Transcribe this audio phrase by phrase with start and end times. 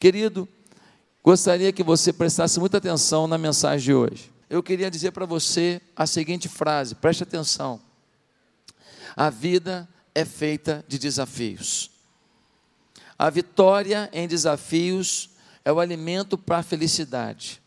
[0.00, 0.48] Querido,
[1.22, 4.32] gostaria que você prestasse muita atenção na mensagem de hoje.
[4.48, 7.78] Eu queria dizer para você a seguinte frase, preste atenção.
[9.14, 11.90] A vida é feita de desafios.
[13.18, 15.28] A vitória em desafios
[15.66, 17.60] é o alimento para a felicidade.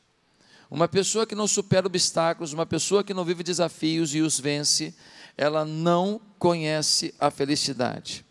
[0.72, 4.96] Uma pessoa que não supera obstáculos, uma pessoa que não vive desafios e os vence,
[5.38, 8.26] ela não conhece a felicidade.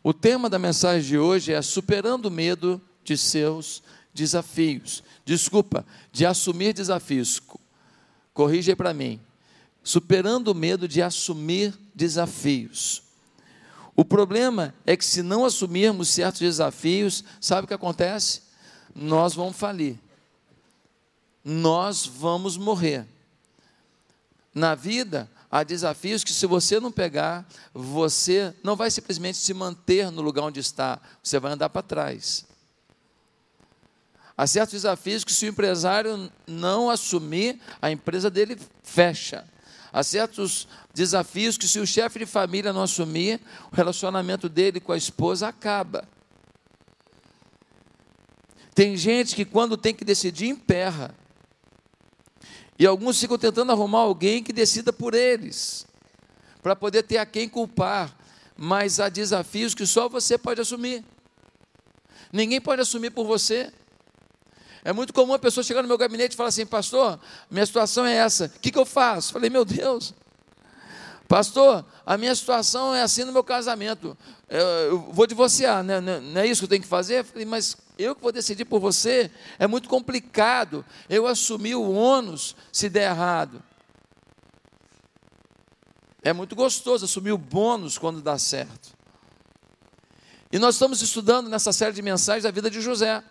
[0.00, 3.82] O tema da mensagem de hoje é superando o medo de seus
[4.12, 5.02] desafios.
[5.24, 7.40] Desculpa, de assumir desafios.
[8.34, 9.20] Corrija aí para mim.
[9.82, 13.02] Superando o medo de assumir desafios.
[13.96, 18.42] O problema é que se não assumirmos certos desafios, sabe o que acontece?
[18.94, 19.98] Nós vamos falir.
[21.44, 23.06] Nós vamos morrer.
[24.54, 30.10] Na vida, há desafios que, se você não pegar, você não vai simplesmente se manter
[30.10, 32.47] no lugar onde está, você vai andar para trás.
[34.38, 39.44] Há certos desafios que, se o empresário não assumir, a empresa dele fecha.
[39.92, 43.40] Há certos desafios que, se o chefe de família não assumir,
[43.72, 46.08] o relacionamento dele com a esposa acaba.
[48.76, 51.12] Tem gente que, quando tem que decidir, emperra.
[52.78, 55.84] E alguns ficam tentando arrumar alguém que decida por eles,
[56.62, 58.16] para poder ter a quem culpar.
[58.56, 61.04] Mas há desafios que só você pode assumir.
[62.32, 63.72] Ninguém pode assumir por você.
[64.84, 67.18] É muito comum a pessoa chegar no meu gabinete e falar assim, pastor,
[67.50, 69.32] minha situação é essa, o que, que eu faço?
[69.32, 70.14] Falei, meu Deus,
[71.26, 74.16] pastor, a minha situação é assim no meu casamento,
[74.48, 76.00] eu, eu vou divorciar, né?
[76.00, 77.24] não é isso que eu tenho que fazer?
[77.24, 82.54] Falei, mas eu que vou decidir por você, é muito complicado eu assumir o ônus
[82.72, 83.62] se der errado.
[86.22, 88.96] É muito gostoso assumir o bônus quando dá certo.
[90.50, 93.22] E nós estamos estudando nessa série de mensagens a vida de José.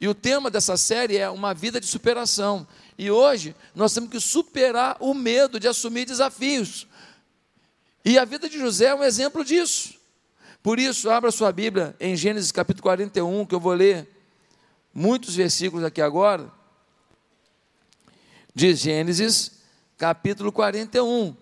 [0.00, 2.66] E o tema dessa série é uma vida de superação.
[2.96, 6.86] E hoje nós temos que superar o medo de assumir desafios.
[8.02, 9.94] E a vida de José é um exemplo disso.
[10.62, 14.08] Por isso, abra sua Bíblia em Gênesis capítulo 41, que eu vou ler
[14.92, 16.50] muitos versículos aqui agora.
[18.54, 19.52] De Gênesis
[19.98, 21.36] capítulo 41.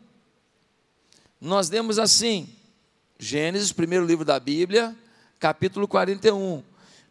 [1.41, 2.49] Nós lemos assim,
[3.21, 4.97] Gênesis, primeiro livro da Bíblia,
[5.39, 6.63] capítulo 41.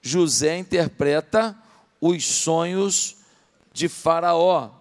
[0.07, 1.53] José interpreta
[2.00, 3.18] os sonhos
[3.73, 4.72] de Faraó.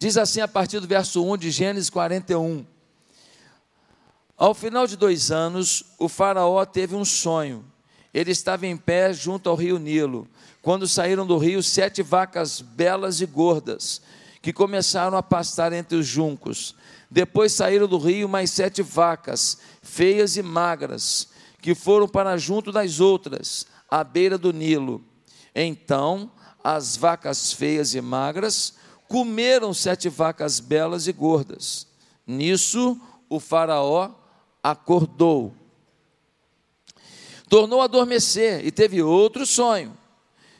[0.00, 2.64] Diz assim a partir do verso 1 de Gênesis 41.
[4.36, 7.62] Ao final de dois anos, o Faraó teve um sonho.
[8.12, 10.26] Ele estava em pé junto ao rio Nilo,
[10.62, 14.00] quando saíram do rio sete vacas belas e gordas,
[14.40, 16.74] que começaram a pastar entre os juncos.
[17.10, 21.28] Depois saíram do rio mais sete vacas, feias e magras,
[21.60, 25.04] que foram para junto das outras à beira do Nilo.
[25.54, 26.32] Então
[26.64, 28.72] as vacas feias e magras
[29.06, 31.86] comeram sete vacas belas e gordas.
[32.26, 32.98] Nisso
[33.28, 34.12] o Faraó
[34.62, 35.54] acordou.
[37.50, 39.94] Tornou a adormecer e teve outro sonho: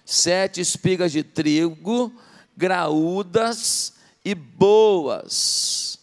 [0.05, 2.13] sete espigas de trigo,
[2.55, 5.99] graúdas e boas,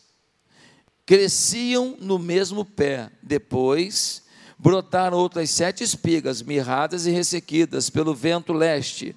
[1.05, 3.11] cresciam no mesmo pé.
[3.21, 4.27] Depois
[4.59, 9.15] brotaram outras sete espigas, mirradas e ressequidas pelo vento leste.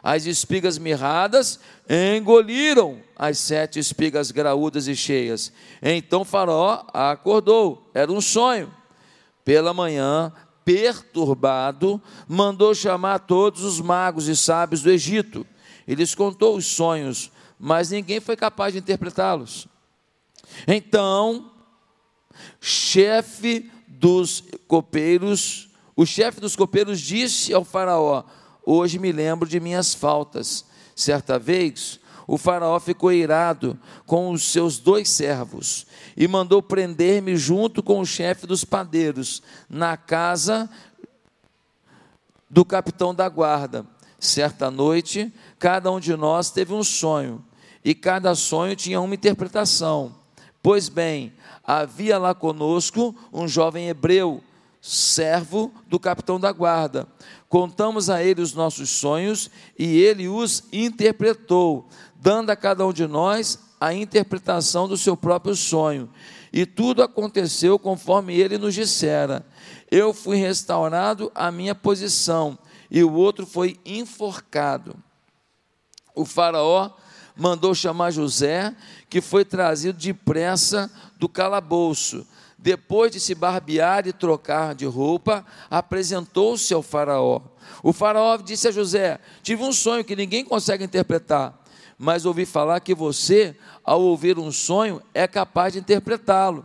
[0.00, 5.52] As espigas mirradas engoliram as sete espigas graúdas e cheias.
[5.82, 8.72] Então Faraó acordou, era um sonho.
[9.44, 10.32] Pela manhã,
[10.64, 15.46] perturbado, mandou chamar todos os magos e sábios do Egito.
[15.88, 19.66] Eles contou os sonhos, mas ninguém foi capaz de interpretá-los.
[20.66, 21.50] Então,
[22.60, 28.24] chefe dos copeiros, o chefe dos copeiros disse ao Faraó:
[28.64, 30.64] Hoje me lembro de minhas faltas.
[30.94, 37.82] Certa vez, o Faraó ficou irado com os seus dois servos e mandou prender-me junto
[37.82, 40.70] com o chefe dos padeiros na casa
[42.48, 43.84] do capitão da guarda.
[44.18, 47.44] Certa noite, cada um de nós teve um sonho
[47.84, 50.14] e cada sonho tinha uma interpretação.
[50.62, 51.34] Pois bem,
[51.66, 54.42] havia lá conosco um jovem hebreu,
[54.80, 57.08] servo do capitão da guarda.
[57.48, 63.06] Contamos a ele os nossos sonhos e ele os interpretou, dando a cada um de
[63.06, 66.10] nós a interpretação do seu próprio sonho.
[66.52, 69.44] E tudo aconteceu conforme ele nos dissera.
[69.90, 72.58] Eu fui restaurado à minha posição
[72.90, 74.94] e o outro foi enforcado.
[76.14, 76.92] O Faraó
[77.36, 78.74] mandou chamar José,
[79.08, 82.26] que foi trazido depressa do calabouço.
[82.56, 87.42] depois de se barbear e trocar de roupa, apresentou-se ao Faraó.
[87.82, 91.62] O Faraó disse a José: Tive um sonho que ninguém consegue interpretar,
[91.98, 93.54] mas ouvi falar que você,
[93.84, 96.64] ao ouvir um sonho, é capaz de interpretá-lo.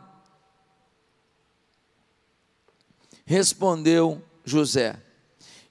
[3.26, 4.96] Respondeu José: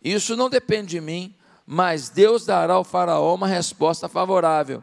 [0.04, 1.34] Isso não depende de mim,
[1.70, 4.82] mas Deus dará ao Faraó uma resposta favorável.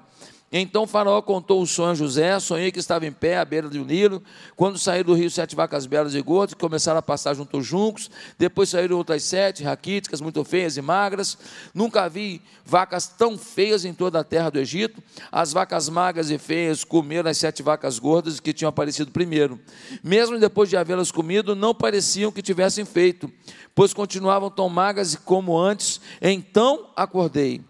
[0.57, 3.83] Então Faraó contou o sonho a José, sonhei que estava em pé à beira do
[3.83, 4.23] Nilo,
[4.55, 7.65] quando saíram do rio sete vacas belas e gordas, que começaram a passar junto aos
[7.65, 8.09] juncos,
[8.39, 11.37] depois saíram outras sete, raquíticas, muito feias e magras,
[11.73, 16.37] nunca vi vacas tão feias em toda a terra do Egito, as vacas magras e
[16.37, 19.59] feias comeram as sete vacas gordas que tinham aparecido primeiro,
[20.01, 23.29] mesmo depois de havê-las comido, não pareciam que tivessem feito,
[23.75, 27.61] pois continuavam tão magras como antes, então acordei,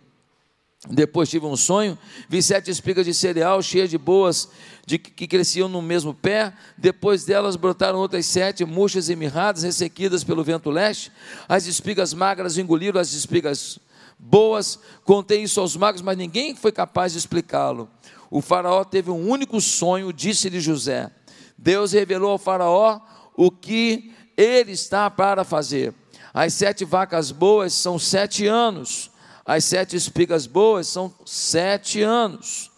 [0.89, 1.97] depois tive um sonho,
[2.29, 4.49] vi sete espigas de cereal cheias de boas,
[4.85, 6.53] de, que cresciam no mesmo pé.
[6.77, 11.11] Depois delas brotaram outras sete, murchas e mirradas, ressequidas pelo vento leste.
[11.49, 13.79] As espigas magras engoliram as espigas
[14.19, 14.79] boas.
[15.03, 17.89] Contei isso aos magos, mas ninguém foi capaz de explicá-lo.
[18.29, 21.09] O faraó teve um único sonho, disse-lhe José.
[21.57, 22.99] Deus revelou ao faraó
[23.35, 25.93] o que ele está para fazer.
[26.33, 29.09] As sete vacas boas são sete anos
[29.45, 32.71] as sete espigas boas são sete anos.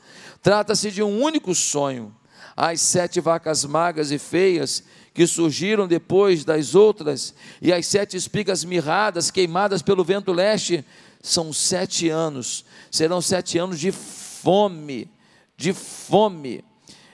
[0.43, 2.13] Trata-se de um único sonho.
[2.55, 4.83] As sete vacas magras e feias
[5.13, 10.85] que surgiram depois das outras, e as sete espigas mirradas, queimadas pelo vento leste,
[11.23, 12.63] são sete anos.
[12.91, 15.09] Serão sete anos de fome,
[15.55, 16.63] de fome.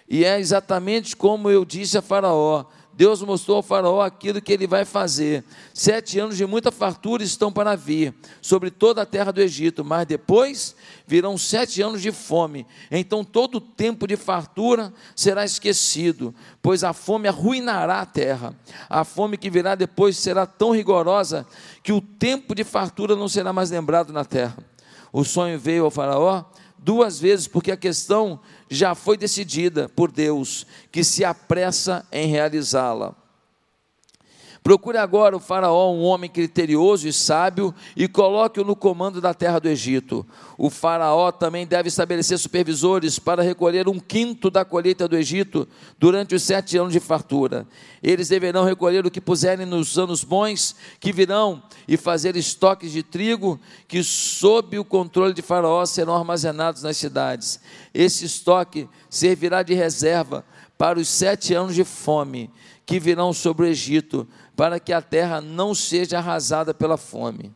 [0.09, 4.67] E é exatamente como eu disse a Faraó: Deus mostrou ao Faraó aquilo que ele
[4.67, 5.43] vai fazer.
[5.73, 10.05] Sete anos de muita fartura estão para vir sobre toda a terra do Egito, mas
[10.05, 10.75] depois
[11.07, 12.67] virão sete anos de fome.
[12.91, 18.55] Então todo o tempo de fartura será esquecido, pois a fome arruinará a terra.
[18.87, 21.47] A fome que virá depois será tão rigorosa
[21.81, 24.57] que o tempo de fartura não será mais lembrado na terra.
[25.11, 26.43] O sonho veio ao Faraó
[26.83, 28.39] duas vezes, porque a questão
[28.69, 33.22] já foi decidida por Deus, que se apressa em realizá-la.
[34.63, 39.59] Procure agora o Faraó, um homem criterioso e sábio, e coloque-o no comando da terra
[39.59, 40.25] do Egito.
[40.57, 45.67] O Faraó também deve estabelecer supervisores para recolher um quinto da colheita do Egito
[45.99, 47.67] durante os sete anos de fartura.
[48.01, 53.03] Eles deverão recolher o que puserem nos anos bons que virão e fazer estoques de
[53.03, 57.59] trigo que, sob o controle de Faraó, serão armazenados nas cidades.
[57.93, 60.45] Esse estoque servirá de reserva
[60.77, 62.49] para os sete anos de fome
[62.85, 67.51] que virão sobre o Egito para que a terra não seja arrasada pela fome.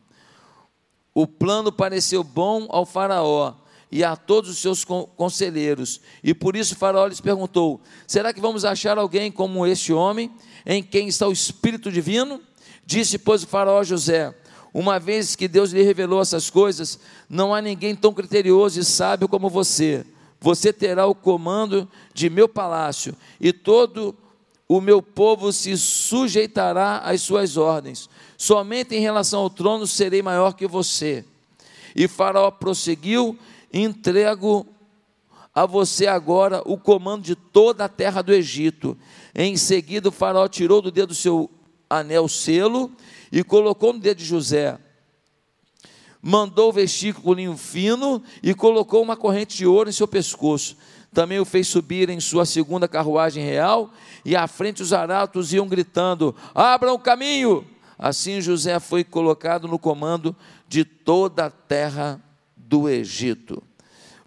[1.14, 3.54] O plano pareceu bom ao Faraó
[3.90, 8.64] e a todos os seus conselheiros, e por isso Faraó lhes perguntou: Será que vamos
[8.64, 10.30] achar alguém como este homem,
[10.66, 12.40] em quem está o Espírito Divino?
[12.84, 14.34] Disse, pois, o Faraó a José:
[14.72, 16.98] Uma vez que Deus lhe revelou essas coisas,
[17.28, 20.04] não há ninguém tão criterioso e sábio como você.
[20.40, 24.27] Você terá o comando de meu palácio, e todo o
[24.68, 28.10] o meu povo se sujeitará às suas ordens.
[28.36, 31.24] Somente em relação ao trono serei maior que você.
[31.96, 33.38] E Faraó prosseguiu:
[33.72, 34.66] entrego
[35.54, 38.96] a você agora o comando de toda a terra do Egito.
[39.34, 41.50] Em seguida, o Faraó tirou do dedo do seu
[41.88, 42.92] anel selo
[43.32, 44.78] e colocou no dedo de José.
[46.20, 50.76] Mandou vestir com linho fino e colocou uma corrente de ouro em seu pescoço
[51.12, 53.90] também o fez subir em sua segunda carruagem real,
[54.24, 57.64] e à frente os arautos iam gritando: Abram o caminho!
[57.98, 60.36] Assim José foi colocado no comando
[60.68, 62.20] de toda a terra
[62.56, 63.60] do Egito.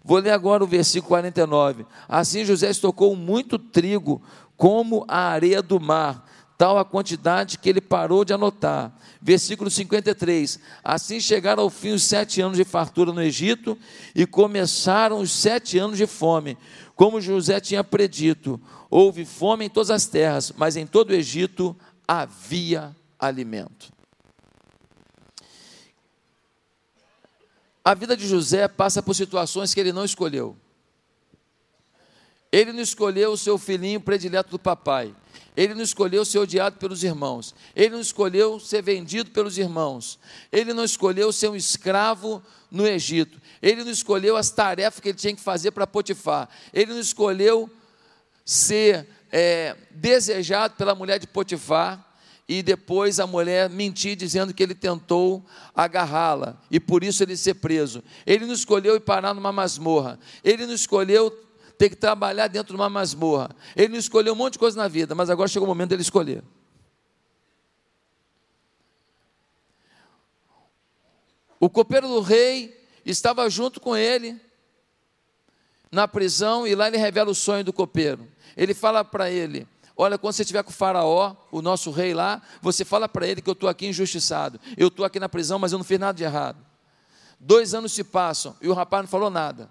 [0.04, 1.86] Vou ler agora o versículo 49.
[2.08, 4.20] Assim José estocou muito trigo,
[4.56, 6.28] como a areia do mar,
[6.58, 8.92] tal a quantidade que ele parou de anotar.
[9.20, 10.58] Versículo 53.
[10.82, 13.78] Assim chegaram ao fim os sete anos de fartura no Egito
[14.14, 16.56] e começaram os sete anos de fome.
[16.94, 21.76] Como José tinha predito, houve fome em todas as terras, mas em todo o Egito
[22.06, 23.92] havia alimento.
[27.84, 30.56] A vida de José passa por situações que ele não escolheu.
[32.52, 35.14] Ele não escolheu o seu filhinho predileto do papai.
[35.56, 37.54] Ele não escolheu ser odiado pelos irmãos.
[37.76, 40.18] Ele não escolheu ser vendido pelos irmãos.
[40.50, 43.40] Ele não escolheu ser um escravo no Egito.
[43.60, 46.48] Ele não escolheu as tarefas que ele tinha que fazer para Potifar.
[46.72, 47.70] Ele não escolheu
[48.44, 52.02] ser é, desejado pela mulher de Potifar
[52.48, 55.44] e depois a mulher mentir dizendo que ele tentou
[55.74, 58.02] agarrá-la e por isso ele ser preso.
[58.26, 60.18] Ele não escolheu ir parar numa masmorra.
[60.42, 61.30] Ele não escolheu
[61.78, 63.50] ter que trabalhar dentro de uma masmorra.
[63.74, 66.02] Ele não escolheu um monte de coisa na vida, mas agora chegou o momento dele
[66.02, 66.42] escolher.
[71.58, 74.40] O copeiro do rei estava junto com ele
[75.92, 78.26] na prisão e lá ele revela o sonho do copeiro.
[78.56, 82.42] Ele fala para ele: Olha, quando você estiver com o Faraó, o nosso rei lá,
[82.60, 84.58] você fala para ele que eu estou aqui injustiçado.
[84.76, 86.58] Eu estou aqui na prisão, mas eu não fiz nada de errado.
[87.38, 89.68] Dois anos se passam e o rapaz não falou nada.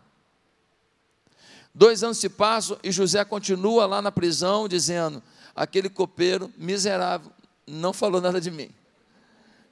[1.73, 5.23] Dois anos se passam e José continua lá na prisão dizendo:
[5.55, 7.31] aquele copeiro miserável
[7.65, 8.69] não falou nada de mim.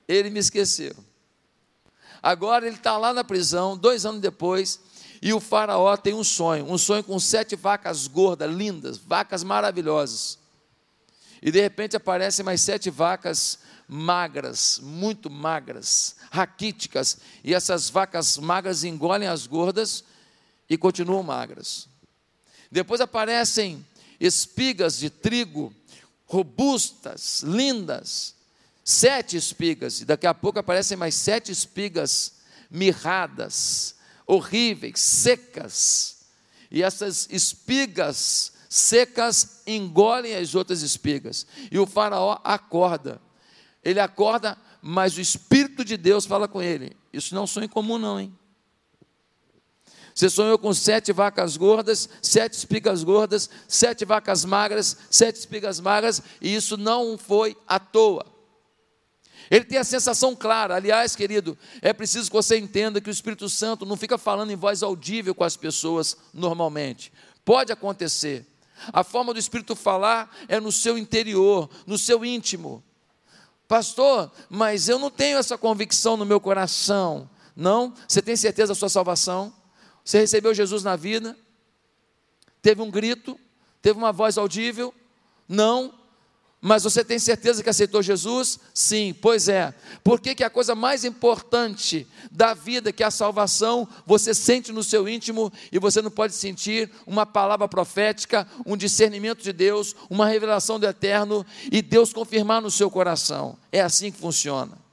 [0.08, 0.96] Ele me esqueceu.
[2.22, 4.80] Agora ele está lá na prisão, dois anos depois,
[5.22, 10.38] e o faraó tem um sonho, um sonho com sete vacas gordas, lindas, vacas maravilhosas.
[11.42, 18.84] E de repente aparecem mais sete vacas magras, muito magras, raquíticas, e essas vacas magras
[18.84, 20.04] engolem as gordas
[20.70, 21.88] e continuam magras.
[22.72, 23.86] Depois aparecem
[24.20, 25.74] espigas de trigo,
[26.26, 28.36] robustas, lindas,
[28.84, 32.34] sete espigas, e daqui a pouco aparecem mais sete espigas
[32.70, 33.96] mirradas,
[34.28, 36.18] horríveis, secas.
[36.70, 41.48] E essas espigas secas engolem as outras espigas.
[41.72, 43.20] E o faraó acorda.
[43.84, 46.96] Ele acorda, mas o Espírito de Deus fala com ele.
[47.12, 48.32] Isso não sonho comum, não, hein?
[50.20, 56.22] Você sonhou com sete vacas gordas, sete espigas gordas, sete vacas magras, sete espigas magras,
[56.42, 58.26] e isso não foi à toa.
[59.50, 60.76] Ele tem a sensação clara.
[60.76, 64.58] Aliás, querido, é preciso que você entenda que o Espírito Santo não fica falando em
[64.58, 67.14] voz audível com as pessoas normalmente.
[67.46, 68.46] Pode acontecer.
[68.92, 72.84] A forma do Espírito falar é no seu interior, no seu íntimo.
[73.70, 77.30] Pastor, mas eu não tenho essa convicção no meu coração.
[77.56, 77.94] Não?
[78.06, 79.58] Você tem certeza da sua salvação?
[80.10, 81.38] Você recebeu Jesus na vida?
[82.64, 83.40] Teve um grito?
[83.80, 84.92] Teve uma voz audível?
[85.48, 85.94] Não?
[86.60, 88.60] Mas você tem certeza que aceitou Jesus?
[88.74, 89.72] Sim, pois é.
[90.04, 94.72] Por que, que a coisa mais importante da vida, que é a salvação, você sente
[94.72, 99.96] no seu íntimo e você não pode sentir uma palavra profética, um discernimento de Deus,
[100.10, 103.56] uma revelação do eterno e Deus confirmar no seu coração?
[103.72, 104.89] É assim que funciona.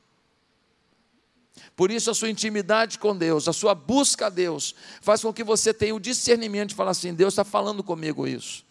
[1.76, 5.44] Por isso, a sua intimidade com Deus, a sua busca a Deus, faz com que
[5.44, 8.64] você tenha o discernimento de falar assim: Deus está falando comigo isso.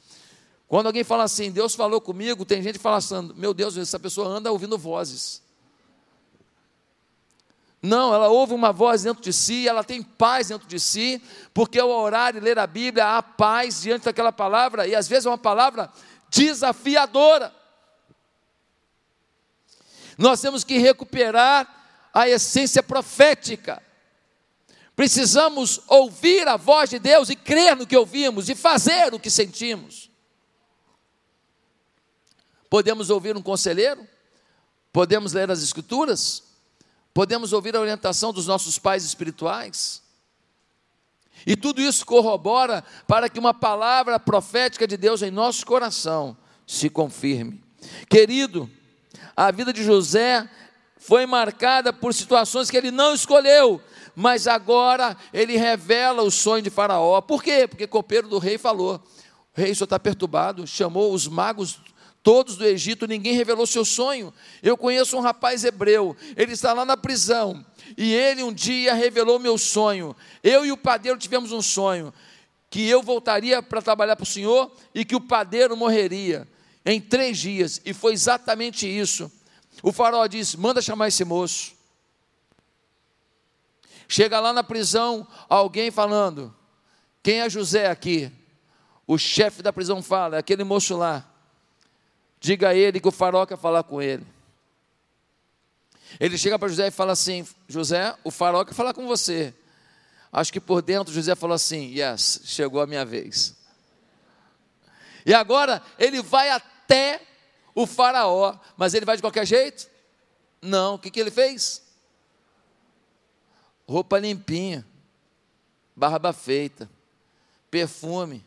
[0.67, 3.99] Quando alguém fala assim, Deus falou comigo, tem gente que fala assim, meu Deus, essa
[3.99, 5.43] pessoa anda ouvindo vozes.
[7.79, 11.21] Não, ela ouve uma voz dentro de si, ela tem paz dentro de si,
[11.53, 15.27] porque ao orar e ler a Bíblia há paz diante daquela palavra, e às vezes
[15.27, 15.91] é uma palavra
[16.31, 17.53] desafiadora.
[20.17, 21.84] Nós temos que recuperar
[22.15, 23.83] a essência profética.
[24.95, 29.29] Precisamos ouvir a voz de Deus e crer no que ouvimos e fazer o que
[29.29, 30.09] sentimos.
[32.69, 34.07] Podemos ouvir um conselheiro?
[34.93, 36.41] Podemos ler as Escrituras?
[37.13, 40.01] Podemos ouvir a orientação dos nossos pais espirituais?
[41.45, 46.89] E tudo isso corrobora para que uma palavra profética de Deus em nosso coração se
[46.89, 47.61] confirme.
[48.09, 48.69] Querido,
[49.35, 50.49] a vida de José
[50.97, 53.81] foi marcada por situações que ele não escolheu,
[54.15, 57.21] mas agora ele revela o sonho de Faraó.
[57.21, 57.67] Por quê?
[57.67, 59.01] Porque o copeiro do rei falou:
[59.55, 61.79] o rei só está perturbado, chamou os magos
[62.25, 64.33] todos do Egito, ninguém revelou seu sonho.
[64.63, 67.63] Eu conheço um rapaz hebreu, ele está lá na prisão,
[67.95, 70.15] e ele um dia revelou meu sonho.
[70.43, 72.11] Eu e o padeiro tivemos um sonho,
[72.67, 76.47] que eu voltaria para trabalhar para o Senhor e que o padeiro morreria
[76.83, 79.31] em três dias, e foi exatamente isso.
[79.85, 81.75] O faraó disse: manda chamar esse moço.
[84.07, 86.51] Chega lá na prisão, alguém falando:
[87.21, 88.31] quem é José aqui?
[89.05, 91.23] O chefe da prisão fala: é aquele moço lá.
[92.39, 94.25] Diga a ele que o faraó quer falar com ele.
[96.19, 99.53] Ele chega para José e fala assim: José, o faraó quer falar com você.
[100.33, 103.55] Acho que por dentro José falou assim: Yes, chegou a minha vez.
[105.23, 107.21] E agora ele vai até
[107.75, 109.89] o faraó, mas ele vai de qualquer jeito?
[110.61, 111.83] Não, o que, que ele fez?
[113.87, 114.87] Roupa limpinha,
[115.95, 116.89] barba feita,
[117.69, 118.43] perfume,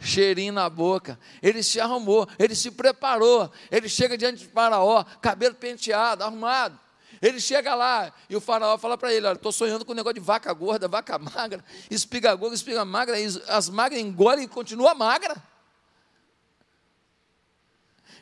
[0.00, 1.18] cheirinho na boca.
[1.40, 3.50] Ele se arrumou, ele se preparou.
[3.70, 6.78] Ele chega diante de Faraó, cabelo penteado, arrumado.
[7.22, 10.14] Ele chega lá e o faraó fala para ele: Olha, estou sonhando com um negócio
[10.14, 13.16] de vaca gorda, vaca magra, espiga gorda, espiga magra,
[13.48, 15.34] as magras engolem e continua magra.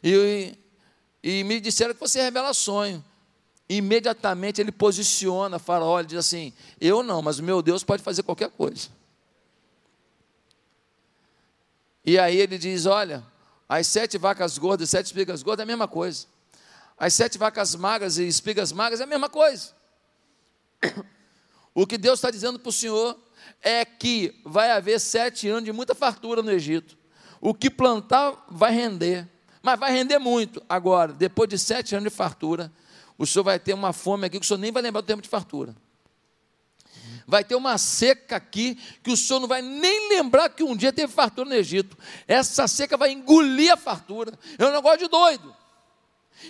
[0.05, 0.55] E,
[1.23, 3.03] e me disseram que você revela sonho.
[3.67, 8.23] imediatamente ele posiciona Faraó, ele diz assim: Eu não, mas o meu Deus pode fazer
[8.23, 8.89] qualquer coisa.
[12.05, 13.25] E aí ele diz: Olha,
[13.67, 16.27] as sete vacas gordas e sete espigas gordas é a mesma coisa.
[16.99, 19.73] As sete vacas magras e espigas magras é a mesma coisa.
[21.75, 23.19] O que Deus está dizendo para o Senhor
[23.61, 26.97] é que vai haver sete anos de muita fartura no Egito.
[27.41, 29.29] O que plantar vai render,
[29.65, 30.63] mas vai render muito.
[30.69, 32.71] Agora, depois de sete anos de fartura,
[33.17, 35.23] o senhor vai ter uma fome aqui que o senhor nem vai lembrar do tempo
[35.23, 35.75] de fartura.
[37.27, 40.93] Vai ter uma seca aqui que o senhor não vai nem lembrar que um dia
[40.93, 41.97] teve fartura no Egito.
[42.29, 44.39] Essa seca vai engolir a fartura.
[44.59, 45.57] É um negócio de doido.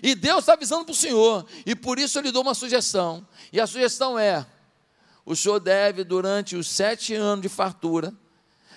[0.03, 1.47] E Deus está avisando para o senhor.
[1.65, 3.25] E por isso eu lhe dou uma sugestão.
[3.53, 4.45] E a sugestão é:
[5.25, 8.13] o senhor deve, durante os sete anos de fartura,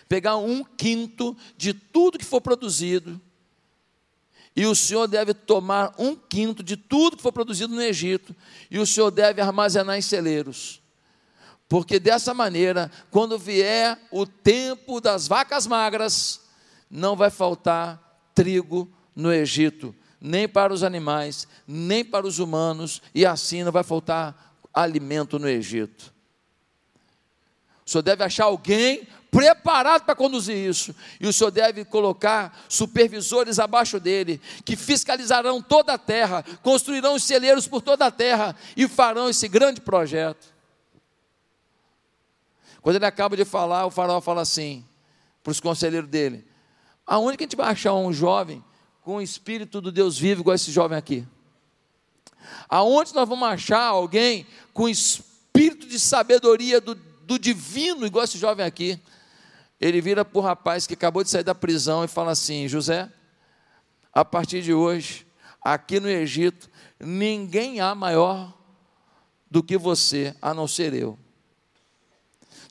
[0.08, 3.20] pegar um quinto de tudo que for produzido
[4.58, 8.36] e o Senhor deve tomar um quinto de tudo que for produzido no Egito,
[8.72, 10.82] e o Senhor deve armazenar em celeiros.
[11.70, 16.42] Porque dessa maneira, quando vier o tempo das vacas magras,
[16.90, 23.28] não vai faltar trigo no Egito, nem para os animais, nem para os humanos, e
[23.28, 26.12] assim não vai faltar alimento no Egito.
[27.86, 30.96] O senhor deve achar alguém preparado para conduzir isso.
[31.22, 37.24] E o Senhor deve colocar supervisores abaixo dele, que fiscalizarão toda a terra, construirão os
[37.24, 40.48] celeiros por toda a terra e farão esse grande projeto.
[42.82, 44.84] Quando ele acaba de falar, o faraó fala assim
[45.44, 46.44] para os conselheiros dele:
[47.06, 48.65] aonde que a gente vai achar um jovem
[49.03, 51.27] com o espírito do Deus vivo, igual esse jovem aqui?
[52.67, 58.65] Aonde nós vamos achar alguém com espírito de sabedoria do, do divino, igual esse jovem
[58.65, 59.00] aqui?
[59.79, 63.12] Ele vira para o rapaz que acabou de sair da prisão e fala assim: José,
[64.12, 65.27] a partir de hoje,
[65.62, 66.69] aqui no Egito,
[67.00, 68.57] ninguém há maior
[69.50, 71.17] do que você, a não ser eu.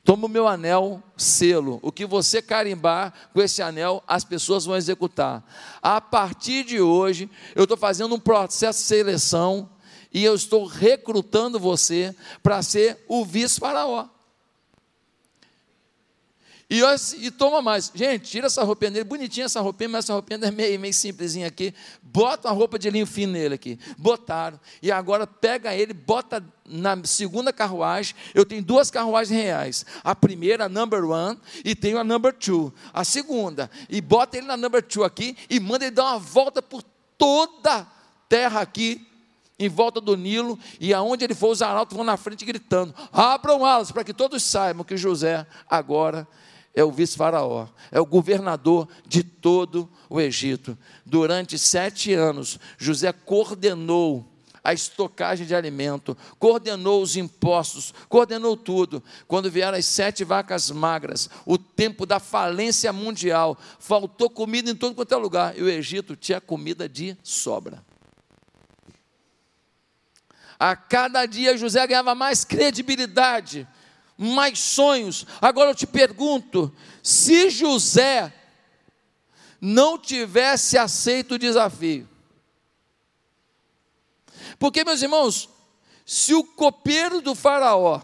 [0.04, 1.80] Toma o meu anel, selo.
[1.82, 5.44] O que você carimbar com esse anel, as pessoas vão executar.
[5.82, 9.68] A partir de hoje, eu estou fazendo um processo de seleção
[10.12, 14.08] e eu estou recrutando você para ser o vice-faraó.
[16.68, 16.82] E,
[17.18, 17.92] e toma mais.
[17.94, 21.46] Gente, tira essa roupinha dele, bonitinha essa roupinha, mas essa roupinha é meio, meio simplesinha
[21.46, 21.72] aqui.
[22.02, 23.78] Bota uma roupa de linho fino nele aqui.
[23.96, 24.58] Botaram.
[24.82, 28.16] E agora pega ele, bota na segunda carruagem.
[28.34, 29.86] Eu tenho duas carruagens reais.
[30.02, 32.74] A primeira, a number one, e tenho a number two.
[32.92, 33.70] A segunda.
[33.88, 36.82] E bota ele na number two aqui e manda ele dar uma volta por
[37.16, 37.86] toda a
[38.28, 39.06] terra aqui
[39.58, 43.64] em volta do Nilo, e aonde ele for, os arautos vão na frente gritando: abram
[43.64, 46.28] alas, para que todos saibam que José agora
[46.76, 50.76] é o vice-faraó, é o governador de todo o Egito.
[51.06, 54.30] Durante sete anos, José coordenou
[54.62, 59.02] a estocagem de alimento, coordenou os impostos, coordenou tudo.
[59.26, 64.94] Quando vieram as sete vacas magras, o tempo da falência mundial, faltou comida em todo
[64.94, 67.82] quanto é lugar, e o Egito tinha comida de sobra.
[70.58, 73.68] A cada dia José ganhava mais credibilidade,
[74.16, 75.26] mais sonhos.
[75.40, 78.32] Agora eu te pergunto: se José
[79.60, 82.08] não tivesse aceito o desafio,
[84.58, 85.48] porque, meus irmãos,
[86.04, 88.00] se o copeiro do Faraó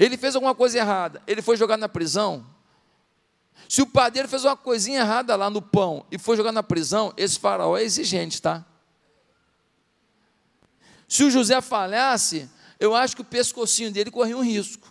[0.00, 2.46] ele fez alguma coisa errada, ele foi jogado na prisão.
[3.68, 7.12] Se o padeiro fez uma coisinha errada lá no pão e foi jogado na prisão,
[7.18, 8.64] esse faraó é exigente, tá?
[11.06, 12.48] Se o José falhasse,
[12.80, 14.90] eu acho que o pescocinho dele corria um risco.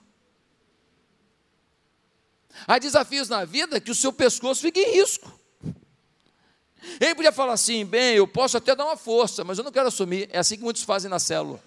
[2.68, 5.32] Há desafios na vida que o seu pescoço fica em risco.
[7.00, 9.88] Ele podia falar assim: bem, eu posso até dar uma força, mas eu não quero
[9.88, 10.30] assumir.
[10.32, 11.62] É assim que muitos fazem na célula.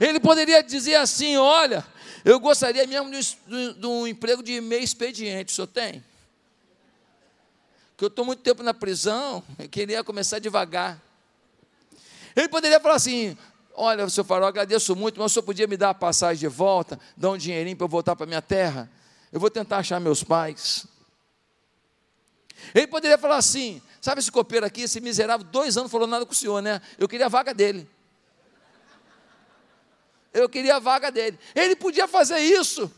[0.00, 1.84] Ele poderia dizer assim: olha,
[2.24, 6.04] eu gostaria mesmo de, um emprego de meio expediente, o senhor tem?
[7.96, 11.00] Que eu estou muito tempo na prisão, eu queria começar devagar.
[12.34, 13.36] Ele poderia falar assim:
[13.74, 17.00] Olha, seu farol, agradeço muito, mas o senhor podia me dar a passagem de volta,
[17.16, 18.90] dar um dinheirinho para eu voltar para minha terra?
[19.32, 20.86] Eu vou tentar achar meus pais.
[22.74, 26.32] Ele poderia falar assim: sabe esse copeiro aqui, esse miserável, dois anos falou nada com
[26.32, 26.80] o senhor, né?
[26.98, 27.88] Eu queria a vaga dele.
[30.32, 31.38] Eu queria a vaga dele.
[31.54, 32.90] Ele podia fazer isso.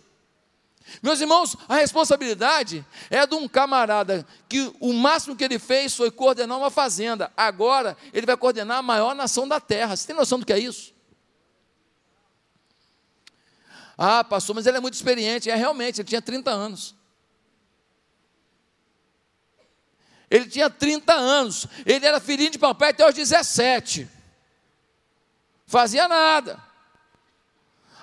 [1.03, 6.11] Meus irmãos, a responsabilidade é de um camarada que o máximo que ele fez foi
[6.11, 7.33] coordenar uma fazenda.
[7.37, 9.97] Agora ele vai coordenar a maior nação da terra.
[9.97, 10.93] Você tem noção do que é isso?
[13.97, 15.51] Ah, pastor, mas ele é muito experiente.
[15.51, 16.95] É realmente, ele tinha 30 anos.
[20.31, 21.67] Ele tinha 30 anos.
[21.87, 24.09] Ele era filhinho de papai até os 17.
[25.67, 26.63] Fazia nada.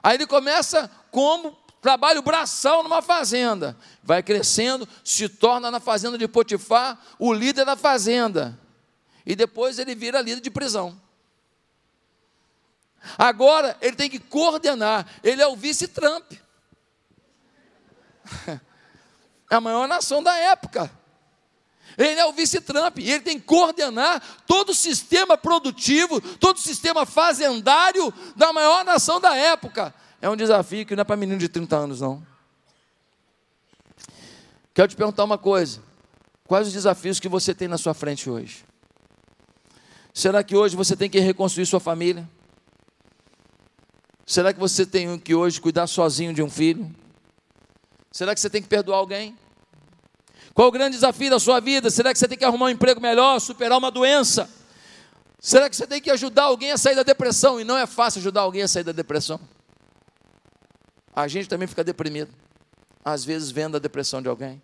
[0.01, 3.75] Aí ele começa como trabalho braçal numa fazenda.
[4.03, 8.57] Vai crescendo, se torna na fazenda de Potifar o líder da fazenda.
[9.25, 10.99] E depois ele vira líder de prisão.
[13.17, 15.07] Agora ele tem que coordenar.
[15.23, 16.31] Ele é o vice-Trump.
[19.49, 20.89] É a maior nação da época.
[21.97, 26.61] Ele é o vice-Trump e ele tem que coordenar todo o sistema produtivo, todo o
[26.61, 29.93] sistema fazendário da maior nação da época.
[30.21, 32.25] É um desafio que não é para menino de 30 anos, não.
[34.73, 35.81] Quero te perguntar uma coisa:
[36.45, 38.63] quais os desafios que você tem na sua frente hoje?
[40.13, 42.29] Será que hoje você tem que reconstruir sua família?
[44.25, 46.93] Será que você tem que hoje cuidar sozinho de um filho?
[48.11, 49.35] Será que você tem que perdoar alguém?
[50.53, 51.89] Qual o grande desafio da sua vida?
[51.89, 54.49] Será que você tem que arrumar um emprego melhor, superar uma doença?
[55.39, 57.59] Será que você tem que ajudar alguém a sair da depressão?
[57.59, 59.39] E não é fácil ajudar alguém a sair da depressão.
[61.13, 62.33] A gente também fica deprimido.
[63.03, 64.61] Às vezes vendo a depressão de alguém.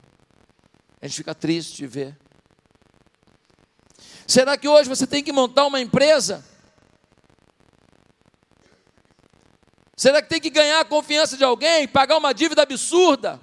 [1.01, 2.17] A gente fica triste de ver.
[4.25, 6.43] Será que hoje você tem que montar uma empresa?
[9.95, 13.39] Será que tem que ganhar a confiança de alguém, pagar uma dívida absurda?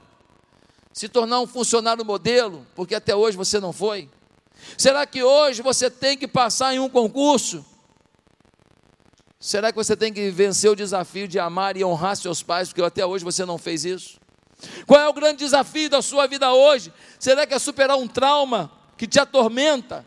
[0.93, 4.09] Se tornar um funcionário modelo, porque até hoje você não foi?
[4.79, 7.65] Será que hoje você tem que passar em um concurso?
[9.45, 12.81] Será que você tem que vencer o desafio de amar e honrar seus pais, porque
[12.81, 14.19] até hoje você não fez isso?
[14.87, 16.91] Qual é o grande desafio da sua vida hoje?
[17.19, 20.03] Será que é superar um trauma que te atormenta?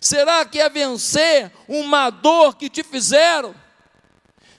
[0.00, 3.54] Será que é vencer uma dor que te fizeram?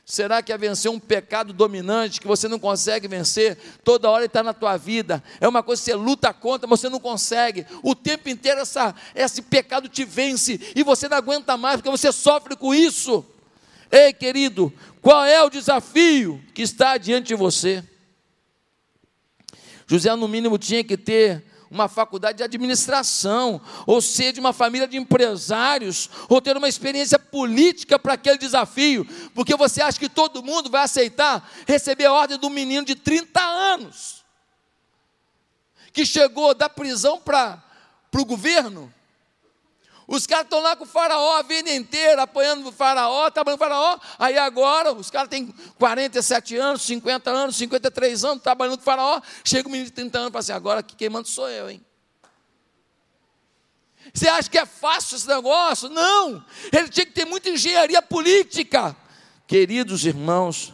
[0.06, 3.58] Será que é vencer um pecado dominante que você não consegue vencer?
[3.84, 5.24] Toda hora está na tua vida.
[5.42, 7.66] É uma coisa que você luta contra, mas você não consegue.
[7.82, 12.12] O tempo inteiro essa, esse pecado te vence e você não aguenta mais porque você
[12.12, 13.26] sofre com isso.
[13.92, 17.84] Ei, querido, qual é o desafio que está diante de você?
[19.88, 24.88] José, no mínimo, tinha que ter uma faculdade de administração, ou ser de uma família
[24.88, 30.44] de empresários, ou ter uma experiência política para aquele desafio, porque você acha que todo
[30.44, 34.24] mundo vai aceitar receber a ordem de um menino de 30 anos,
[35.92, 37.62] que chegou da prisão para
[38.14, 38.94] o governo,
[40.08, 43.66] os caras estão lá com o faraó a vida inteira, apoiando o faraó, trabalhando com
[43.66, 44.00] o faraó.
[44.20, 49.20] Aí agora, os caras têm 47 anos, 50 anos, 53 anos, trabalhando com o faraó.
[49.44, 51.84] Chega um menino de 30 anos e fala assim: agora quem manda sou eu, hein?
[54.14, 55.90] Você acha que é fácil esse negócio?
[55.90, 56.46] Não!
[56.72, 58.96] Ele tinha que ter muita engenharia política.
[59.48, 60.74] Queridos irmãos,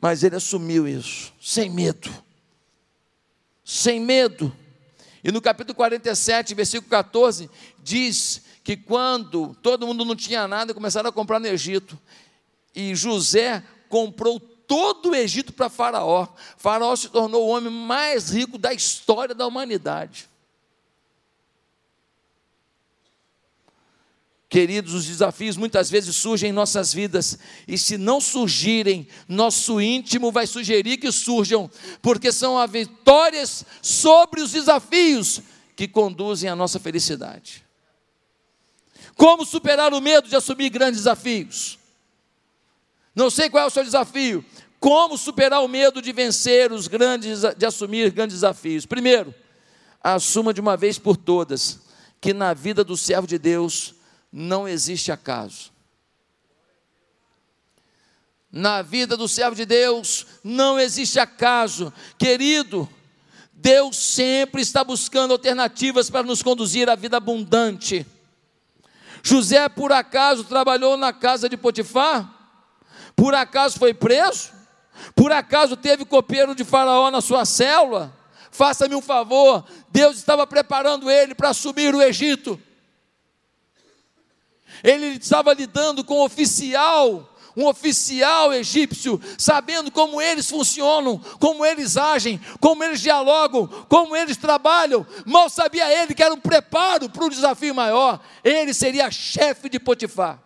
[0.00, 2.10] mas ele assumiu isso, sem medo.
[3.64, 4.54] Sem medo.
[5.24, 7.48] E no capítulo 47, versículo 14,
[7.82, 11.98] diz que quando todo mundo não tinha nada, começaram a comprar no Egito.
[12.74, 16.28] E José comprou todo o Egito para Faraó.
[16.56, 20.30] Faraó se tornou o homem mais rico da história da humanidade.
[24.52, 30.30] Queridos, os desafios muitas vezes surgem em nossas vidas, e se não surgirem, nosso íntimo
[30.30, 31.70] vai sugerir que surjam,
[32.02, 35.40] porque são as vitórias sobre os desafios
[35.74, 37.61] que conduzem à nossa felicidade.
[39.22, 41.78] Como superar o medo de assumir grandes desafios?
[43.14, 44.44] Não sei qual é o seu desafio.
[44.80, 48.84] Como superar o medo de vencer os grandes, de assumir grandes desafios?
[48.84, 49.32] Primeiro,
[50.02, 51.78] assuma de uma vez por todas
[52.20, 53.94] que na vida do servo de Deus
[54.32, 55.70] não existe acaso.
[58.50, 62.88] Na vida do servo de Deus não existe acaso, querido.
[63.52, 68.04] Deus sempre está buscando alternativas para nos conduzir à vida abundante.
[69.22, 72.28] José, por acaso, trabalhou na casa de Potifar?
[73.14, 74.50] Por acaso foi preso?
[75.14, 78.12] Por acaso teve copeiro de Faraó na sua célula?
[78.50, 82.60] Faça-me um favor, Deus estava preparando ele para assumir o Egito
[84.82, 92.40] ele estava lidando com oficial, um oficial egípcio, sabendo como eles funcionam, como eles agem,
[92.60, 95.06] como eles dialogam, como eles trabalham.
[95.26, 98.20] Mal sabia ele que era um preparo para um desafio maior.
[98.42, 100.40] Ele seria chefe de Potifar.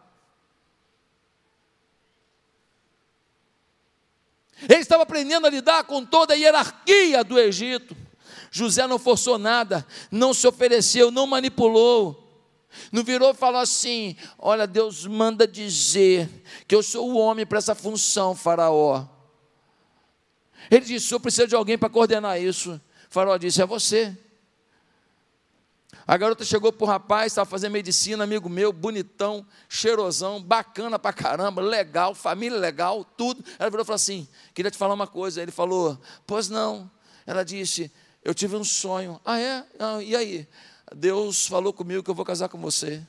[4.63, 7.97] Ele estava aprendendo a lidar com toda a hierarquia do Egito.
[8.51, 12.26] José não forçou nada, não se ofereceu, não manipulou.
[12.93, 16.29] Não virou e falou assim: Olha, Deus manda dizer
[16.67, 19.07] que eu sou o homem para essa função, Faraó.
[20.71, 22.81] Ele disse: Eu preciso de alguém para coordenar isso.
[23.09, 24.17] Faraó disse: É você.
[26.07, 31.13] A garota chegou para o rapaz, estava fazendo medicina, amigo meu, bonitão, cheirosão, bacana pra
[31.13, 33.45] caramba, legal, família legal, tudo.
[33.59, 35.43] Ela virou e falou assim: queria te falar uma coisa.
[35.43, 36.89] Ele falou: Pois não.
[37.27, 37.91] Ela disse:
[38.25, 39.21] Eu tive um sonho.
[39.25, 39.65] Ah, é?
[39.81, 40.49] Ah, e aí?
[40.95, 43.03] Deus falou comigo que eu vou casar com você.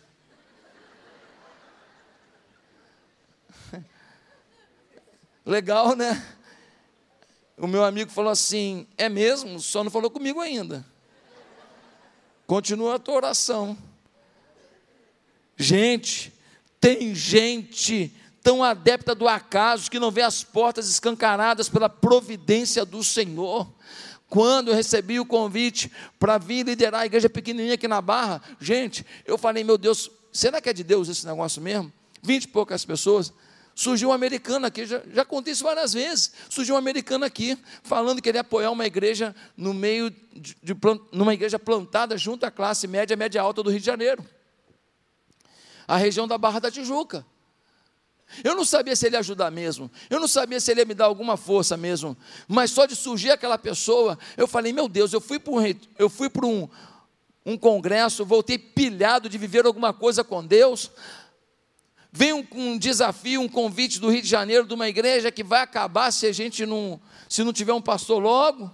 [5.45, 6.35] Legal, né?
[7.57, 9.59] O meu amigo falou assim: É mesmo?
[9.59, 10.85] Só não falou comigo ainda.
[12.45, 13.77] Continua a tua oração.
[15.57, 16.33] Gente,
[16.79, 23.03] tem gente tão adepta do acaso que não vê as portas escancaradas pela providência do
[23.03, 23.67] Senhor.
[24.29, 29.05] Quando eu recebi o convite para vir liderar a igreja pequenininha aqui na Barra, gente,
[29.25, 31.91] eu falei, meu Deus, será que é de Deus esse negócio mesmo?
[32.21, 33.31] Vinte e poucas pessoas.
[33.73, 36.33] Surgiu um americano aqui, já, já contei isso várias vezes.
[36.49, 40.75] Surgiu um americano aqui, falando que ele ia apoiar uma igreja no meio de, de
[41.11, 44.25] numa igreja plantada junto à classe média, média alta do Rio de Janeiro.
[45.87, 47.25] A região da Barra da Tijuca.
[48.43, 50.93] Eu não sabia se ele ia ajudar mesmo, eu não sabia se ele ia me
[50.93, 52.15] dar alguma força mesmo,
[52.47, 56.09] mas só de surgir aquela pessoa, eu falei: meu Deus, eu fui para um, eu
[56.09, 56.67] fui para um,
[57.45, 60.91] um congresso, voltei pilhado de viver alguma coisa com Deus,
[62.11, 65.61] Vem um, um, desafio, um convite do Rio de Janeiro, de uma igreja que vai
[65.61, 68.73] acabar se a gente não, se não tiver um pastor logo.